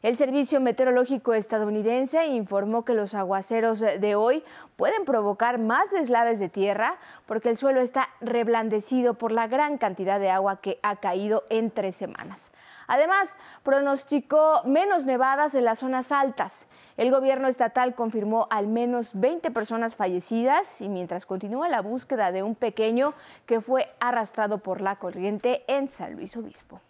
El 0.00 0.16
Servicio 0.16 0.58
Meteorológico 0.58 1.34
estadounidense 1.34 2.28
informó 2.28 2.86
que 2.86 2.94
los 2.94 3.14
aguaceros 3.14 3.80
de 3.80 4.14
hoy 4.14 4.42
pueden 4.76 5.04
provocar 5.04 5.58
más 5.58 5.90
deslaves 5.90 6.38
de 6.38 6.48
tierra 6.48 6.96
porque 7.26 7.50
el 7.50 7.58
suelo 7.58 7.80
está 7.80 8.08
reblandecido 8.22 9.14
por 9.14 9.32
la 9.32 9.48
gran 9.48 9.76
cantidad 9.76 10.18
de 10.18 10.30
agua 10.30 10.62
que 10.62 10.78
ha 10.82 10.96
caído 10.96 11.44
en 11.50 11.70
tres 11.70 11.96
semanas. 11.96 12.52
Además, 12.88 13.36
pronosticó 13.62 14.62
menos 14.64 15.04
nevadas 15.04 15.54
en 15.54 15.64
las 15.64 15.78
zonas 15.78 16.10
altas. 16.10 16.66
El 16.96 17.10
gobierno 17.10 17.46
estatal 17.46 17.94
confirmó 17.94 18.48
al 18.50 18.66
menos 18.66 19.10
20 19.12 19.50
personas 19.52 19.94
fallecidas 19.94 20.80
y 20.80 20.88
mientras 20.88 21.26
continúa 21.26 21.68
la 21.68 21.82
búsqueda 21.82 22.32
de 22.32 22.42
un 22.42 22.56
pequeño 22.56 23.14
que 23.46 23.60
fue 23.60 23.94
arrastrado 24.00 24.58
por 24.58 24.80
la 24.80 24.96
corriente 24.96 25.64
en 25.68 25.86
San 25.86 26.14
Luis 26.14 26.36
Obispo. 26.36 26.80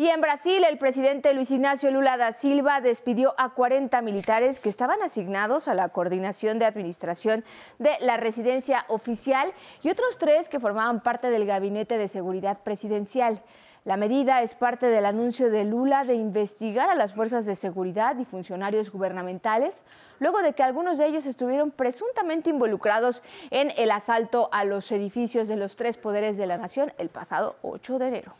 Y 0.00 0.10
en 0.10 0.20
Brasil, 0.20 0.62
el 0.62 0.78
presidente 0.78 1.34
Luis 1.34 1.50
Ignacio 1.50 1.90
Lula 1.90 2.16
da 2.16 2.32
Silva 2.32 2.80
despidió 2.80 3.34
a 3.36 3.50
40 3.50 4.00
militares 4.00 4.60
que 4.60 4.68
estaban 4.68 5.02
asignados 5.02 5.66
a 5.66 5.74
la 5.74 5.88
coordinación 5.88 6.60
de 6.60 6.66
administración 6.66 7.44
de 7.80 7.90
la 8.00 8.16
residencia 8.16 8.84
oficial 8.86 9.52
y 9.82 9.90
otros 9.90 10.16
tres 10.16 10.48
que 10.48 10.60
formaban 10.60 11.02
parte 11.02 11.30
del 11.30 11.46
gabinete 11.46 11.98
de 11.98 12.06
seguridad 12.06 12.58
presidencial. 12.62 13.42
La 13.88 13.96
medida 13.96 14.42
es 14.42 14.54
parte 14.54 14.90
del 14.90 15.06
anuncio 15.06 15.50
de 15.50 15.64
Lula 15.64 16.04
de 16.04 16.12
investigar 16.12 16.90
a 16.90 16.94
las 16.94 17.14
fuerzas 17.14 17.46
de 17.46 17.56
seguridad 17.56 18.18
y 18.18 18.26
funcionarios 18.26 18.92
gubernamentales, 18.92 19.82
luego 20.18 20.42
de 20.42 20.52
que 20.52 20.62
algunos 20.62 20.98
de 20.98 21.06
ellos 21.06 21.24
estuvieron 21.24 21.70
presuntamente 21.70 22.50
involucrados 22.50 23.22
en 23.48 23.72
el 23.78 23.90
asalto 23.90 24.50
a 24.52 24.64
los 24.64 24.92
edificios 24.92 25.48
de 25.48 25.56
los 25.56 25.74
tres 25.74 25.96
poderes 25.96 26.36
de 26.36 26.46
la 26.46 26.58
nación 26.58 26.92
el 26.98 27.08
pasado 27.08 27.56
8 27.62 27.98
de 27.98 28.08
enero. 28.08 28.34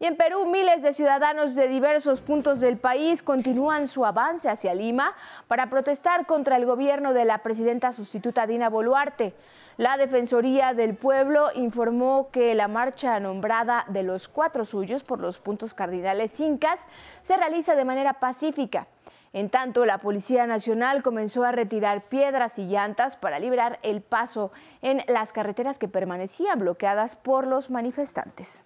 Y 0.00 0.04
en 0.04 0.16
Perú, 0.16 0.46
miles 0.46 0.82
de 0.82 0.92
ciudadanos 0.92 1.56
de 1.56 1.66
diversos 1.66 2.20
puntos 2.20 2.60
del 2.60 2.76
país 2.76 3.22
continúan 3.22 3.88
su 3.88 4.04
avance 4.04 4.48
hacia 4.48 4.72
Lima 4.72 5.14
para 5.48 5.70
protestar 5.70 6.24
contra 6.26 6.56
el 6.56 6.66
gobierno 6.66 7.14
de 7.14 7.24
la 7.24 7.38
presidenta 7.38 7.92
sustituta 7.92 8.46
Dina 8.46 8.68
Boluarte. 8.68 9.34
La 9.78 9.96
Defensoría 9.96 10.74
del 10.74 10.96
Pueblo 10.96 11.50
informó 11.54 12.30
que 12.32 12.52
la 12.56 12.66
marcha 12.66 13.20
nombrada 13.20 13.84
de 13.86 14.02
los 14.02 14.26
cuatro 14.26 14.64
suyos 14.64 15.04
por 15.04 15.20
los 15.20 15.38
puntos 15.38 15.72
cardinales 15.72 16.40
incas 16.40 16.84
se 17.22 17.36
realiza 17.36 17.76
de 17.76 17.84
manera 17.84 18.14
pacífica. 18.14 18.88
En 19.32 19.50
tanto, 19.50 19.84
la 19.84 19.98
Policía 19.98 20.48
Nacional 20.48 21.04
comenzó 21.04 21.44
a 21.44 21.52
retirar 21.52 22.08
piedras 22.08 22.58
y 22.58 22.66
llantas 22.66 23.14
para 23.14 23.38
liberar 23.38 23.78
el 23.84 24.02
paso 24.02 24.50
en 24.82 25.04
las 25.06 25.32
carreteras 25.32 25.78
que 25.78 25.86
permanecían 25.86 26.58
bloqueadas 26.58 27.14
por 27.14 27.46
los 27.46 27.70
manifestantes. 27.70 28.64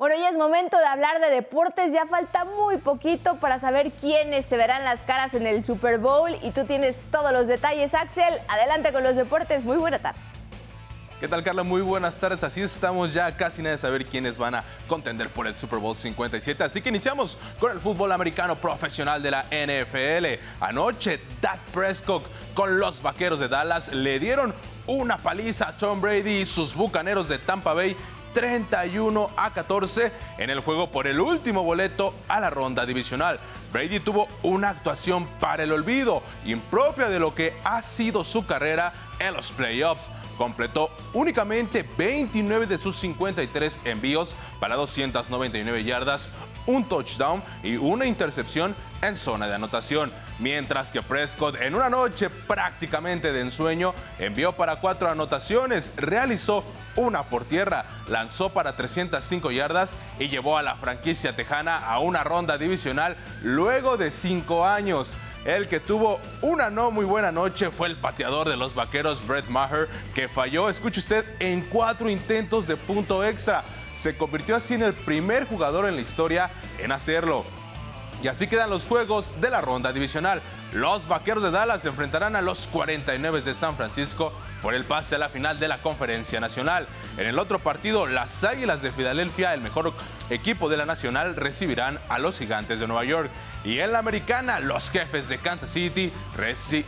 Bueno, 0.00 0.16
ya 0.16 0.30
es 0.30 0.36
momento 0.38 0.78
de 0.78 0.86
hablar 0.86 1.20
de 1.20 1.28
deportes. 1.28 1.92
Ya 1.92 2.06
falta 2.06 2.46
muy 2.46 2.78
poquito 2.78 3.36
para 3.36 3.58
saber 3.58 3.90
quiénes 3.90 4.46
se 4.46 4.56
verán 4.56 4.82
las 4.82 4.98
caras 5.00 5.34
en 5.34 5.46
el 5.46 5.62
Super 5.62 5.98
Bowl 5.98 6.34
y 6.42 6.52
tú 6.52 6.64
tienes 6.64 6.96
todos 7.10 7.32
los 7.32 7.46
detalles, 7.46 7.92
Axel. 7.92 8.32
Adelante 8.48 8.94
con 8.94 9.02
los 9.02 9.14
deportes. 9.14 9.62
Muy 9.62 9.76
buena 9.76 9.98
tarde. 9.98 10.18
¿Qué 11.20 11.28
tal, 11.28 11.44
Carla? 11.44 11.64
Muy 11.64 11.82
buenas 11.82 12.16
tardes. 12.16 12.42
Así 12.42 12.62
estamos 12.62 13.12
ya 13.12 13.36
casi 13.36 13.60
nada 13.60 13.76
de 13.76 13.78
saber 13.78 14.06
quiénes 14.06 14.38
van 14.38 14.54
a 14.54 14.64
contender 14.88 15.28
por 15.28 15.46
el 15.46 15.54
Super 15.54 15.78
Bowl 15.78 15.94
57. 15.94 16.64
Así 16.64 16.80
que 16.80 16.88
iniciamos 16.88 17.36
con 17.58 17.72
el 17.72 17.78
fútbol 17.78 18.10
americano 18.12 18.56
profesional 18.56 19.22
de 19.22 19.30
la 19.32 19.44
NFL. 19.50 20.42
Anoche, 20.62 21.20
Dak 21.42 21.60
Prescott 21.74 22.24
con 22.54 22.78
los 22.78 23.02
vaqueros 23.02 23.38
de 23.38 23.48
Dallas 23.48 23.92
le 23.92 24.18
dieron 24.18 24.54
una 24.86 25.18
paliza 25.18 25.68
a 25.68 25.72
Tom 25.72 26.00
Brady 26.00 26.38
y 26.38 26.46
sus 26.46 26.74
bucaneros 26.74 27.28
de 27.28 27.36
Tampa 27.36 27.74
Bay 27.74 27.94
31 28.32 29.30
a 29.36 29.52
14 29.52 30.12
en 30.38 30.50
el 30.50 30.60
juego 30.60 30.90
por 30.90 31.06
el 31.06 31.20
último 31.20 31.62
boleto 31.62 32.14
a 32.28 32.40
la 32.40 32.50
ronda 32.50 32.86
divisional. 32.86 33.38
Brady 33.72 34.00
tuvo 34.00 34.28
una 34.42 34.70
actuación 34.70 35.26
para 35.40 35.62
el 35.62 35.72
olvido, 35.72 36.22
impropia 36.44 37.08
de 37.08 37.20
lo 37.20 37.34
que 37.34 37.54
ha 37.64 37.82
sido 37.82 38.24
su 38.24 38.46
carrera 38.46 38.92
en 39.20 39.34
los 39.34 39.52
playoffs. 39.52 40.08
Completó 40.36 40.90
únicamente 41.12 41.86
29 41.96 42.66
de 42.66 42.78
sus 42.78 42.96
53 42.96 43.80
envíos 43.84 44.36
para 44.58 44.74
299 44.74 45.84
yardas, 45.84 46.28
un 46.66 46.84
touchdown 46.88 47.42
y 47.62 47.76
una 47.76 48.06
intercepción 48.06 48.74
en 49.02 49.16
zona 49.16 49.46
de 49.48 49.54
anotación, 49.54 50.10
mientras 50.38 50.90
que 50.90 51.02
Prescott 51.02 51.60
en 51.60 51.74
una 51.74 51.90
noche 51.90 52.30
prácticamente 52.30 53.32
de 53.32 53.42
ensueño 53.42 53.94
envió 54.18 54.52
para 54.52 54.76
cuatro 54.76 55.10
anotaciones, 55.10 55.92
realizó 55.96 56.64
una 56.96 57.24
por 57.24 57.44
tierra, 57.44 57.84
lanzó 58.08 58.50
para 58.50 58.76
305 58.76 59.50
yardas 59.50 59.92
y 60.18 60.28
llevó 60.28 60.58
a 60.58 60.62
la 60.62 60.76
franquicia 60.76 61.36
tejana 61.36 61.76
a 61.76 61.98
una 61.98 62.24
ronda 62.24 62.58
divisional 62.58 63.16
luego 63.42 63.96
de 63.96 64.10
cinco 64.10 64.66
años. 64.66 65.14
El 65.44 65.68
que 65.68 65.80
tuvo 65.80 66.20
una 66.42 66.68
no 66.68 66.90
muy 66.90 67.04
buena 67.04 67.32
noche 67.32 67.70
fue 67.70 67.88
el 67.88 67.96
pateador 67.96 68.48
de 68.48 68.58
los 68.58 68.74
vaqueros 68.74 69.26
Brett 69.26 69.48
Maher, 69.48 69.88
que 70.14 70.28
falló, 70.28 70.68
escuche 70.68 71.00
usted, 71.00 71.24
en 71.38 71.62
cuatro 71.62 72.10
intentos 72.10 72.66
de 72.66 72.76
punto 72.76 73.24
extra. 73.24 73.64
Se 73.96 74.16
convirtió 74.16 74.56
así 74.56 74.74
en 74.74 74.82
el 74.82 74.92
primer 74.92 75.46
jugador 75.46 75.86
en 75.86 75.96
la 75.96 76.02
historia 76.02 76.50
en 76.78 76.92
hacerlo. 76.92 77.44
Y 78.22 78.28
así 78.28 78.48
quedan 78.48 78.68
los 78.68 78.84
juegos 78.84 79.32
de 79.40 79.50
la 79.50 79.62
ronda 79.62 79.94
divisional. 79.94 80.42
Los 80.74 81.08
Vaqueros 81.08 81.42
de 81.42 81.50
Dallas 81.50 81.84
enfrentarán 81.86 82.36
a 82.36 82.42
los 82.42 82.66
49 82.66 83.40
de 83.40 83.54
San 83.54 83.76
Francisco 83.76 84.32
por 84.62 84.74
el 84.74 84.84
pase 84.84 85.14
a 85.14 85.18
la 85.18 85.28
final 85.28 85.58
de 85.58 85.68
la 85.68 85.78
Conferencia 85.78 86.40
Nacional. 86.40 86.86
En 87.16 87.26
el 87.26 87.38
otro 87.38 87.58
partido, 87.58 88.06
las 88.06 88.44
Águilas 88.44 88.82
de 88.82 88.92
Filadelfia, 88.92 89.54
el 89.54 89.60
mejor 89.60 89.92
equipo 90.28 90.68
de 90.68 90.76
la 90.76 90.86
Nacional, 90.86 91.36
recibirán 91.36 91.98
a 92.08 92.18
los 92.18 92.38
Gigantes 92.38 92.80
de 92.80 92.86
Nueva 92.86 93.04
York. 93.04 93.30
Y 93.64 93.78
en 93.80 93.92
la 93.92 93.98
Americana, 93.98 94.60
los 94.60 94.90
jefes 94.90 95.28
de 95.28 95.38
Kansas 95.38 95.70
City 95.70 96.12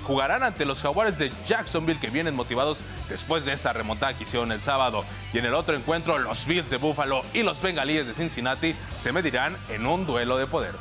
jugarán 0.04 0.42
ante 0.42 0.64
los 0.64 0.80
Jaguares 0.80 1.18
de 1.18 1.32
Jacksonville 1.46 2.00
que 2.00 2.11
vienen 2.11 2.35
motivados 2.35 2.78
después 3.08 3.44
de 3.44 3.52
esa 3.52 3.72
remontada 3.72 4.16
que 4.16 4.24
hicieron 4.24 4.52
el 4.52 4.62
sábado. 4.62 5.04
Y 5.32 5.38
en 5.38 5.44
el 5.44 5.54
otro 5.54 5.76
encuentro, 5.76 6.18
los 6.18 6.46
Bills 6.46 6.70
de 6.70 6.78
Buffalo 6.78 7.22
y 7.35 7.42
los 7.42 7.61
Bengalíes 7.61 8.06
de 8.06 8.14
Cincinnati 8.14 8.74
se 8.94 9.12
medirán 9.12 9.56
en 9.68 9.87
un 9.87 10.06
duelo 10.06 10.38
de 10.38 10.46
poder. 10.46 10.72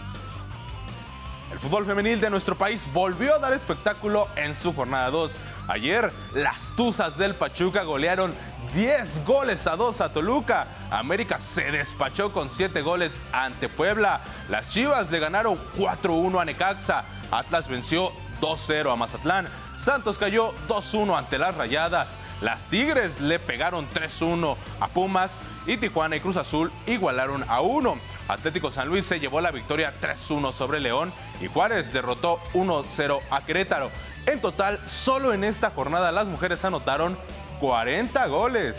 El 1.51 1.60
fútbol 1.60 1.86
femenil 1.86 2.21
de 2.21 2.30
nuestro 2.30 2.56
país 2.56 2.88
volvió 2.93 3.36
a 3.36 3.39
dar 3.39 3.51
espectáculo 3.51 4.30
en 4.38 4.56
su 4.56 4.73
jornada 4.73 5.10
2. 5.10 5.34
Ayer, 5.67 6.12
las 6.34 6.74
Tuzas 6.76 7.17
del 7.17 7.36
Pachuca 7.36 7.84
golearon 7.84 8.34
10 8.74 9.26
goles 9.26 9.67
a 9.67 9.76
2 9.76 10.02
a 10.02 10.13
Toluca. 10.13 10.67
América 10.89 11.39
se 11.39 11.71
despachó 11.71 12.32
con 12.32 12.50
7 12.50 12.82
goles 12.82 13.19
ante 13.32 13.69
Puebla. 13.69 14.21
Las 14.50 14.69
Chivas 14.69 15.12
le 15.12 15.19
ganaron 15.19 15.60
4-1 15.78 16.41
a 16.41 16.45
Necaxa. 16.45 17.06
Atlas 17.32 17.67
venció 17.67 18.12
2-0 18.41 18.91
a 18.91 18.95
Mazatlán. 18.95 19.47
Santos 19.78 20.17
cayó 20.17 20.54
2-1 20.67 21.17
ante 21.17 21.38
las 21.38 21.56
Rayadas. 21.56 22.17
Las 22.41 22.65
Tigres 22.65 23.21
le 23.21 23.39
pegaron 23.39 23.88
3-1 23.89 24.56
a 24.80 24.88
Pumas 24.88 25.38
y 25.67 25.78
Tijuana 25.78 26.15
y 26.15 26.19
Cruz 26.19 26.38
Azul 26.38 26.71
igualaron 26.88 27.43
a 27.47 27.62
1. 27.62 27.95
Atlético 28.28 28.71
San 28.71 28.88
Luis 28.88 29.06
se 29.06 29.19
llevó 29.19 29.41
la 29.41 29.52
victoria 29.52 29.93
3-1 30.02 30.52
sobre 30.54 30.80
León 30.80 31.12
y 31.39 31.47
Juárez 31.47 31.93
derrotó 31.93 32.39
1-0 32.54 33.19
a 33.30 33.41
Querétaro. 33.41 33.91
En 34.27 34.39
total, 34.39 34.79
solo 34.86 35.34
en 35.34 35.43
esta 35.43 35.71
jornada 35.71 36.12
las 36.12 36.27
mujeres 36.27 36.63
anotaron 36.63 37.17
40 37.60 38.27
goles. 38.27 38.77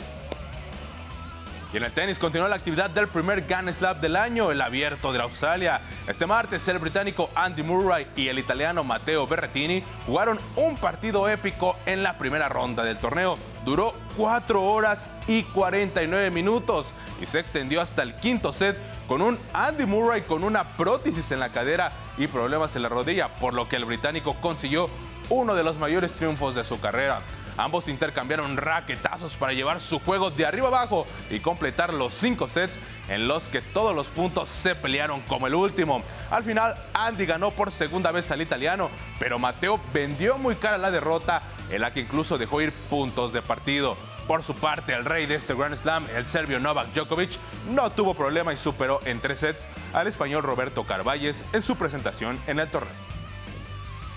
Y 1.72 1.78
en 1.78 1.85
el 1.85 1.92
tenis 1.92 2.18
continuó 2.18 2.48
la 2.48 2.57
actividad 2.57 2.90
del 2.90 3.09
primer 3.09 3.46
Grand 3.46 3.72
Slam 3.72 3.98
del 4.00 4.14
año, 4.14 4.50
el 4.50 4.61
abierto 4.61 5.11
de 5.11 5.20
Australia. 5.20 5.81
Este 6.07 6.26
martes 6.26 6.68
el 6.68 6.78
británico 6.78 7.31
Andy 7.35 7.62
Murray 7.62 8.07
y 8.14 8.28
el 8.28 8.38
italiano 8.38 8.85
Matteo 8.85 9.26
Berrettini 9.26 9.83
jugaron 10.07 10.38
un 10.57 10.76
partido 10.76 11.28
épico 11.31 11.74
en 11.87 12.02
la 12.02 12.18
primera 12.18 12.50
ronda 12.50 12.85
del 12.85 12.98
torneo. 12.98 13.38
Duró 13.64 13.94
4 14.18 14.62
horas 14.62 15.09
y 15.26 15.44
49 15.44 16.31
minutos 16.31 16.92
y 17.22 17.26
se 17.26 17.40
extendió 17.40 17.81
hasta 17.81 18.02
el 18.02 18.14
quinto 18.16 18.52
set 18.52 18.76
con 19.09 19.22
un 19.22 19.38
Andy 19.55 19.87
Murray 19.87 20.22
con 20.22 20.44
una 20.44 20.76
prótesis 20.76 21.33
en 21.33 21.40
la 21.40 21.52
cadera 21.52 21.90
y 22.18 22.26
problemas 22.26 22.76
en 22.76 22.83
la 22.83 22.90
rodilla, 22.90 23.28
por 23.28 23.55
lo 23.55 23.68
que 23.68 23.76
el 23.76 23.87
británico 23.87 24.37
consiguió 24.42 24.90
uno 25.33 25.55
de 25.55 25.64
los 25.64 25.79
mayores 25.79 26.12
triunfos 26.12 26.55
de 26.55 26.62
su 26.62 26.79
carrera. 26.79 27.21
Ambos 27.57 27.88
intercambiaron 27.88 28.57
raquetazos 28.57 29.35
para 29.37 29.53
llevar 29.53 29.81
su 29.81 29.99
juego 29.99 30.31
de 30.31 30.47
arriba 30.47 30.68
abajo 30.68 31.07
y 31.31 31.40
completar 31.40 31.92
los 31.92 32.14
cinco 32.14 32.49
sets 32.49 32.79
en 33.09 33.29
los 33.29 33.45
que 33.45 33.61
todos 33.61 33.95
los 33.95 34.09
puntos 34.09 34.49
se 34.49 34.75
pelearon 34.75 35.21
como 35.23 35.47
el 35.47 35.55
último. 35.55 36.03
Al 36.31 36.45
final, 36.45 36.75
Andy 36.95 37.27
ganó 37.27 37.51
por 37.51 37.71
segunda 37.71 38.11
vez 38.11 38.31
al 38.31 38.42
italiano, 38.42 38.90
pero 39.18 39.38
Mateo 39.38 39.81
vendió 39.92 40.38
muy 40.38 40.57
cara 40.57 40.79
la 40.79 40.90
derrota, 40.90 41.42
en 41.71 41.81
la 41.81 41.92
que 41.92 42.01
incluso 42.01 42.38
dejó 42.38 42.61
ir 42.61 42.73
puntos 42.90 43.33
de 43.33 43.42
partido. 43.42 43.97
Por 44.27 44.42
su 44.42 44.55
parte, 44.55 44.95
el 44.95 45.05
rey 45.05 45.27
de 45.27 45.35
este 45.35 45.55
Grand 45.55 45.77
Slam, 45.77 46.07
el 46.14 46.27
serbio 46.27 46.59
Novak 46.59 46.88
Djokovic, 46.95 47.38
no 47.71 47.90
tuvo 47.90 48.14
problema 48.14 48.53
y 48.53 48.57
superó 48.57 49.01
en 49.05 49.21
tres 49.21 49.40
sets 49.40 49.66
al 49.92 50.07
español 50.07 50.42
Roberto 50.42 50.85
Carvalles 50.85 51.45
en 51.53 51.62
su 51.62 51.77
presentación 51.77 52.38
en 52.47 52.61
el 52.61 52.68
torneo. 52.68 53.12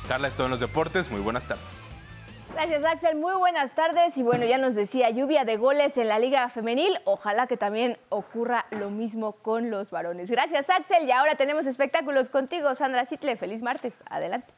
Carla, 0.08 0.28
esto 0.28 0.46
en 0.46 0.52
los 0.52 0.60
deportes. 0.60 1.10
Muy 1.10 1.22
buenas 1.22 1.48
tardes. 1.48 1.84
Gracias, 2.54 2.86
Axel. 2.86 3.15
Muy 3.18 3.36
buenas 3.36 3.76
tardes. 3.76 4.18
Y 4.18 4.24
bueno, 4.24 4.46
ya 4.46 4.58
nos 4.58 4.76
decía, 4.76 5.10
lluvia 5.10 5.44
de 5.44 5.58
goles 5.58 5.98
en 5.98 6.08
la 6.08 6.20
Liga 6.20 6.48
Femenil. 6.50 7.00
Ojalá 7.04 7.48
que 7.48 7.58
también 7.58 7.98
ocurra 8.10 8.65
lo 8.72 8.89
mismo 8.89 9.34
con 9.34 9.72
los 9.72 9.91
varones. 9.91 10.32
Gracias, 10.32 10.70
Axel. 10.70 11.06
Y 11.06 11.12
ahora 11.12 11.36
tenemos 11.36 11.65
espectáculos 11.65 12.30
contigo, 12.30 12.74
Sandra 12.76 13.06
Sitle. 13.06 13.36
Feliz 13.36 13.62
martes. 13.62 13.94
Adelante. 14.10 14.54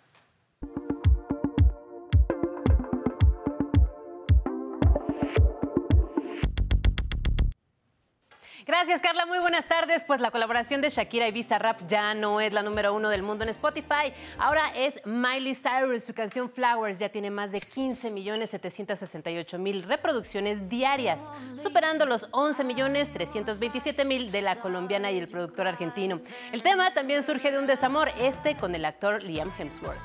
Gracias, 8.68 9.02
Carla. 9.02 9.26
Muy 9.26 9.40
buenas 9.40 9.66
tardes. 9.66 10.04
Pues 10.04 10.20
la 10.20 10.30
colaboración 10.30 10.82
de 10.82 10.90
Shakira 10.90 11.26
y 11.26 11.32
Bizarrap 11.32 11.88
ya 11.88 12.14
no 12.14 12.42
es 12.42 12.52
la 12.52 12.64
número 12.64 12.94
uno 12.94 13.08
del 13.08 13.24
mundo 13.24 13.46
en 13.46 13.50
Spotify. 13.50 14.14
Ahora 14.38 14.74
es 14.76 15.00
Miley 15.06 15.56
Cyrus. 15.56 16.04
Su 16.04 16.14
canción 16.14 16.52
Flowers 16.52 17.00
ya 17.00 17.08
tiene 17.08 17.32
más 17.32 17.54
de 17.54 17.62
15 17.62 18.12
millones 18.12 18.50
768 18.50 19.58
mil 19.58 19.84
reproducciones 19.84 20.68
diarias, 20.68 21.32
superando 21.56 22.06
los 22.06 22.28
11 22.32 22.66
millones 22.66 23.10
327 23.14 24.04
mil 24.04 24.32
de 24.32 24.42
la 24.42 24.58
colombiana 24.58 25.12
y 25.12 25.18
el 25.18 25.30
productor 25.30 25.66
argentino. 25.66 26.20
El 26.52 26.62
tema 26.62 26.94
también 26.94 27.24
surge 27.24 27.52
de 27.52 27.60
un 27.60 27.68
desamor, 27.68 28.10
este 28.20 28.58
con 28.58 28.76
el 28.76 28.84
actor 28.84 29.24
Liam 29.24 29.50
Hemsworth. 29.58 30.02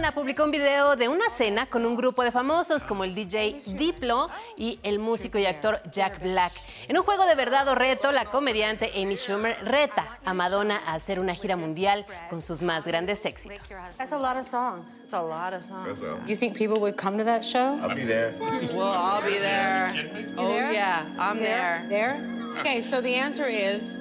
Madonna 0.00 0.14
publicó 0.14 0.44
un 0.44 0.50
video 0.50 0.96
de 0.96 1.08
una 1.08 1.28
cena 1.28 1.66
con 1.66 1.84
un 1.84 1.94
grupo 1.94 2.22
de 2.22 2.32
famosos 2.32 2.84
como 2.84 3.04
el 3.04 3.14
DJ 3.14 3.58
Diplo 3.76 4.30
y 4.56 4.80
el 4.82 4.98
músico 4.98 5.36
y 5.36 5.44
actor 5.44 5.82
Jack 5.92 6.22
Black. 6.22 6.52
En 6.88 6.96
un 6.96 7.04
juego 7.04 7.26
de 7.26 7.34
verdad 7.34 7.68
o 7.68 7.74
reto, 7.74 8.10
la 8.10 8.24
comediante 8.24 8.90
Amy 8.96 9.18
Schumer 9.18 9.62
reta 9.62 10.18
a 10.24 10.32
Madonna 10.32 10.80
a 10.86 10.94
hacer 10.94 11.20
una 11.20 11.34
gira 11.34 11.56
mundial 11.56 12.06
con 12.30 12.40
sus 12.40 12.62
más 12.62 12.86
grandes 12.86 13.26
éxitos. 13.26 13.68
That's 13.98 14.12
a 14.12 14.18
lot 14.18 14.38
of 14.38 14.46
songs. 14.46 15.02
It's 15.04 15.12
a 15.12 15.20
lot 15.20 15.52
of 15.52 15.62
songs. 15.62 16.00
You 16.26 16.34
think 16.34 16.56
people 16.56 16.80
would 16.80 16.96
come 16.96 17.18
to 17.18 17.24
that 17.24 17.44
show? 17.44 17.78
I'll 17.82 17.94
be 17.94 18.06
there. 18.06 18.32
Well, 18.72 18.94
I'll 18.94 19.22
be 19.22 19.38
there. 19.38 19.92
Oh 20.38 20.70
yeah, 20.72 21.04
I'm 21.18 21.38
there. 21.38 21.84
There? 21.90 22.18
Okay, 22.60 22.80
so 22.80 23.02
the 23.02 23.14
answer 23.14 23.44
is 23.46 23.98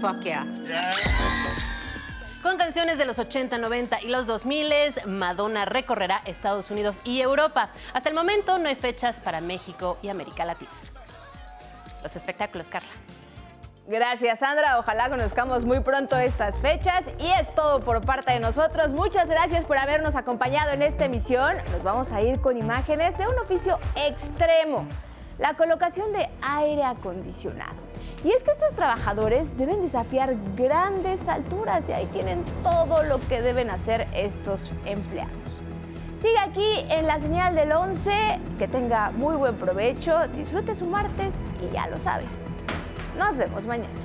fuck 0.00 0.24
yeah. 0.24 0.46
Con 2.44 2.58
canciones 2.58 2.98
de 2.98 3.06
los 3.06 3.18
80, 3.18 3.56
90 3.56 4.02
y 4.02 4.08
los 4.08 4.26
2000, 4.26 5.06
Madonna 5.06 5.64
recorrerá 5.64 6.20
Estados 6.26 6.70
Unidos 6.70 6.94
y 7.02 7.22
Europa. 7.22 7.70
Hasta 7.94 8.10
el 8.10 8.14
momento 8.14 8.58
no 8.58 8.68
hay 8.68 8.74
fechas 8.74 9.18
para 9.18 9.40
México 9.40 9.96
y 10.02 10.10
América 10.10 10.44
Latina. 10.44 10.70
Los 12.02 12.14
espectáculos, 12.16 12.68
Carla. 12.68 12.90
Gracias, 13.86 14.40
Sandra. 14.40 14.78
Ojalá 14.78 15.08
conozcamos 15.08 15.64
muy 15.64 15.80
pronto 15.80 16.18
estas 16.18 16.58
fechas. 16.58 17.04
Y 17.18 17.28
es 17.28 17.54
todo 17.54 17.80
por 17.80 18.04
parte 18.04 18.34
de 18.34 18.40
nosotros. 18.40 18.90
Muchas 18.90 19.26
gracias 19.26 19.64
por 19.64 19.78
habernos 19.78 20.14
acompañado 20.14 20.72
en 20.72 20.82
esta 20.82 21.06
emisión. 21.06 21.56
Nos 21.72 21.82
vamos 21.82 22.12
a 22.12 22.20
ir 22.20 22.42
con 22.42 22.58
imágenes 22.58 23.16
de 23.16 23.26
un 23.26 23.38
oficio 23.38 23.78
extremo, 23.96 24.86
la 25.38 25.54
colocación 25.54 26.12
de 26.12 26.28
aire 26.42 26.84
acondicionado. 26.84 27.74
Y 28.24 28.30
es 28.30 28.42
que 28.42 28.52
estos 28.52 28.74
trabajadores 28.74 29.56
deben 29.56 29.82
desafiar 29.82 30.34
grandes 30.56 31.28
alturas 31.28 31.88
y 31.88 31.92
ahí 31.92 32.06
tienen 32.06 32.42
todo 32.62 33.02
lo 33.02 33.20
que 33.28 33.42
deben 33.42 33.70
hacer 33.70 34.06
estos 34.14 34.72
empleados. 34.84 35.32
Sigue 36.22 36.38
aquí 36.38 36.86
en 36.88 37.06
la 37.06 37.20
señal 37.20 37.54
del 37.54 37.72
11, 37.72 38.10
que 38.58 38.66
tenga 38.66 39.10
muy 39.10 39.36
buen 39.36 39.56
provecho, 39.56 40.26
disfrute 40.28 40.74
su 40.74 40.86
martes 40.86 41.44
y 41.60 41.74
ya 41.74 41.86
lo 41.88 41.98
sabe. 42.00 42.24
Nos 43.18 43.36
vemos 43.36 43.66
mañana. 43.66 44.03